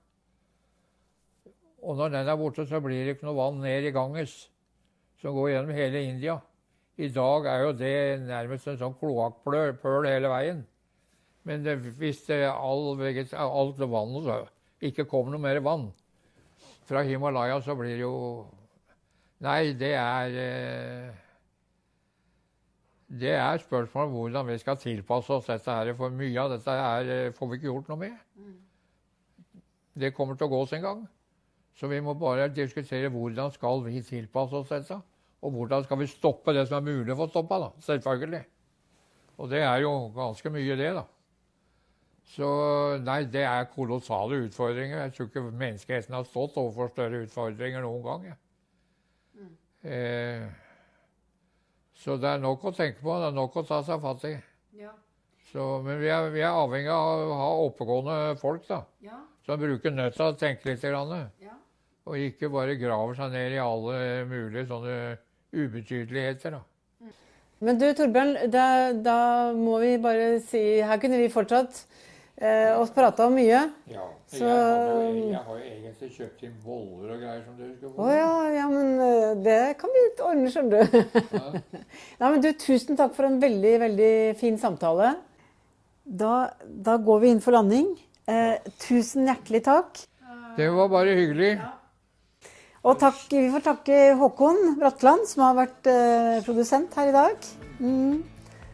Og 1.83 1.97
når 1.99 2.15
den 2.15 2.29
er 2.29 2.39
borte, 2.39 2.67
så 2.67 2.81
blir 2.81 3.05
det 3.05 3.17
ikke 3.17 3.27
noe 3.27 3.37
vann 3.37 3.61
ned 3.61 3.89
i 3.89 3.93
Ganges, 3.93 4.49
som 5.21 5.35
går 5.35 5.51
gjennom 5.53 5.77
hele 5.77 6.03
India. 6.07 6.39
I 6.97 7.09
dag 7.09 7.49
er 7.49 7.65
jo 7.67 7.73
det 7.77 7.97
nærmest 8.27 8.69
en 8.69 8.79
sånn 8.81 8.97
kloakkpøl 9.01 10.07
hele 10.07 10.31
veien. 10.31 10.63
Men 11.49 11.65
det, 11.65 11.79
hvis 11.99 12.23
det 12.29 12.45
all, 12.47 12.93
alt 12.95 13.81
vannet 13.81 14.27
så 14.29 14.39
ikke 14.83 15.09
kommer 15.11 15.35
noe 15.35 15.43
mer 15.43 15.59
vann 15.65 15.89
fra 16.87 17.03
Himalaya, 17.07 17.59
så 17.63 17.77
blir 17.79 17.97
det 17.97 18.05
jo 18.05 18.17
Nei, 19.43 19.73
det 19.75 19.91
er 19.99 20.37
eh, 20.39 21.22
det 23.13 23.33
er 23.37 23.61
spørsmålet 23.61 24.09
om 24.09 24.15
hvordan 24.17 24.47
vi 24.49 24.59
skal 24.59 24.79
tilpasse 24.81 25.33
oss 25.33 25.47
dette. 25.51 25.71
her, 25.71 25.95
For 25.95 26.11
mye 26.11 26.41
av 26.41 26.55
dette 26.55 26.77
her 26.77 27.11
eh, 27.13 27.33
får 27.37 27.49
vi 27.49 27.59
ikke 27.59 27.69
gjort 27.69 27.91
noe 27.93 27.99
med. 28.01 28.15
Det 29.93 30.15
kommer 30.17 30.39
til 30.39 30.49
å 30.49 30.55
gå 30.55 30.63
sin 30.71 30.81
gang. 30.81 31.03
Så 31.77 31.89
vi 31.89 32.01
må 32.01 32.15
bare 32.17 32.49
diskutere 32.49 33.11
hvordan 33.13 33.53
skal 33.53 33.83
vi 33.85 34.01
tilpasse 34.03 34.57
oss 34.57 34.73
dette. 34.73 34.97
Og 35.43 35.53
hvordan 35.53 35.85
skal 35.85 35.99
vi 36.01 36.09
stoppe 36.09 36.55
det 36.57 36.67
som 36.69 36.79
er 36.79 36.89
mulig 36.89 37.13
å 37.13 37.19
få 37.19 37.29
stoppa, 37.29 37.59
da. 37.59 37.71
Selvfølgelig. 37.85 38.43
Og 39.43 39.51
det 39.51 39.61
er 39.67 39.83
jo 39.85 39.93
ganske 40.15 40.53
mye, 40.55 40.77
det, 40.79 40.93
da. 40.97 41.05
Så 42.33 42.49
nei, 43.03 43.25
det 43.29 43.43
er 43.45 43.69
kolossale 43.75 44.39
utfordringer. 44.47 45.03
Jeg 45.03 45.15
tror 45.17 45.29
ikke 45.29 45.45
menneskeheten 45.51 46.17
har 46.17 46.25
stått 46.29 46.57
overfor 46.57 46.93
større 46.95 47.25
utfordringer 47.27 47.85
noen 47.85 48.05
gang. 48.07 48.29
Ja. 48.31 48.37
Mm. 49.37 49.57
Eh, 49.83 50.62
så 52.03 52.17
det 52.19 52.33
er 52.33 52.43
nok 52.43 52.65
å 52.67 52.75
tenke 52.75 52.99
på. 53.03 53.15
Det 53.21 53.29
er 53.31 53.37
nok 53.37 53.57
å 53.61 53.67
ta 53.67 53.79
seg 53.87 54.03
fatt 54.03 54.25
i. 54.27 54.33
Ja. 54.81 54.91
Så, 55.53 55.67
men 55.85 56.01
vi 56.01 56.09
er, 56.11 56.31
vi 56.35 56.43
er, 56.43 56.57
avhengig 56.57 56.91
av 56.91 57.27
å 57.29 57.37
ha 57.39 57.51
oppegående 57.67 58.17
folk 58.41 58.65
da, 58.67 58.81
ja. 59.05 59.21
som 59.47 59.61
bruker 59.61 59.95
nøtta 59.95 60.33
og 60.33 60.41
tenker 60.41 60.73
litt. 60.73 60.83
Grann, 60.83 61.29
ja. 61.45 61.55
Og 62.09 62.19
ikke 62.19 62.51
bare 62.51 62.75
graver 62.81 63.15
seg 63.19 63.35
ned 63.37 63.55
i 63.55 63.61
alle 63.63 63.99
mulige 64.27 64.67
sånne 64.71 64.97
ubetydeligheter. 65.53 66.57
da. 66.59 67.13
Men 67.63 67.79
du 67.79 67.87
Torbjørn, 67.95 68.33
da, 68.51 68.67
da 68.99 69.19
må 69.55 69.77
vi 69.85 69.93
bare 70.03 70.41
si 70.43 70.81
Her 70.83 70.99
kunne 70.99 71.21
vi 71.21 71.31
fortsatt 71.31 71.85
eh, 72.41 72.73
og 72.77 72.93
prata 72.95 73.27
om 73.29 73.35
mye. 73.37 73.63
Ja. 73.91 74.07
Så, 74.33 74.47
jeg, 74.47 74.53
har 74.53 75.03
jo, 75.05 75.25
jeg, 75.29 75.41
har 75.47 75.57
jo, 75.59 75.65
egentlig 75.69 76.11
kjøpt 76.17 76.45
inn 76.47 76.55
boller 76.65 77.11
og 77.13 77.19
greier 77.21 77.43
som 77.45 77.59
du 77.59 77.67
skal 77.67 77.91
få. 77.91 78.07
Å 78.07 78.15
ja, 78.15 78.31
ja, 78.57 78.69
men 78.73 79.03
eh, 79.05 79.35
det 79.45 79.59
kan 79.81 79.93
vi 79.93 80.05
ordne, 80.25 80.53
skjønner 80.55 80.89
du. 80.89 80.97
Ja. 81.37 81.83
Nei, 82.23 82.31
men 82.31 82.41
du, 82.45 82.49
tusen 82.57 82.97
takk 82.97 83.13
for 83.19 83.29
en 83.29 83.37
veldig, 83.43 83.75
veldig 83.85 84.15
fin 84.41 84.57
samtale. 84.61 85.13
Da, 86.03 86.33
da 86.65 86.97
går 86.97 87.23
vi 87.23 87.35
inn 87.35 87.45
for 87.45 87.59
landing. 87.59 87.93
Eh, 88.25 88.57
tusen 88.87 89.29
hjertelig 89.29 89.65
takk. 89.69 90.05
Det 90.57 90.69
var 90.73 90.91
bare 90.93 91.17
hyggelig. 91.17 91.55
Ja. 91.61 91.73
Og 92.83 92.97
takk, 92.99 93.21
vi 93.31 93.47
får 93.53 93.63
takke 93.69 93.99
Håkon 94.19 94.75
Bratland, 94.81 95.29
som 95.31 95.45
har 95.47 95.59
vært 95.61 95.91
eh, 95.93 96.41
produsent 96.47 96.97
her 96.99 97.13
i 97.13 97.15
dag. 97.15 97.51
Mm. 97.79 98.23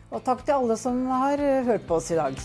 Og 0.08 0.22
takk 0.24 0.46
til 0.46 0.56
alle 0.56 0.78
som 0.80 1.02
har 1.12 1.42
hørt 1.68 1.84
på 1.90 1.98
oss 1.98 2.14
i 2.14 2.22
dag. 2.22 2.38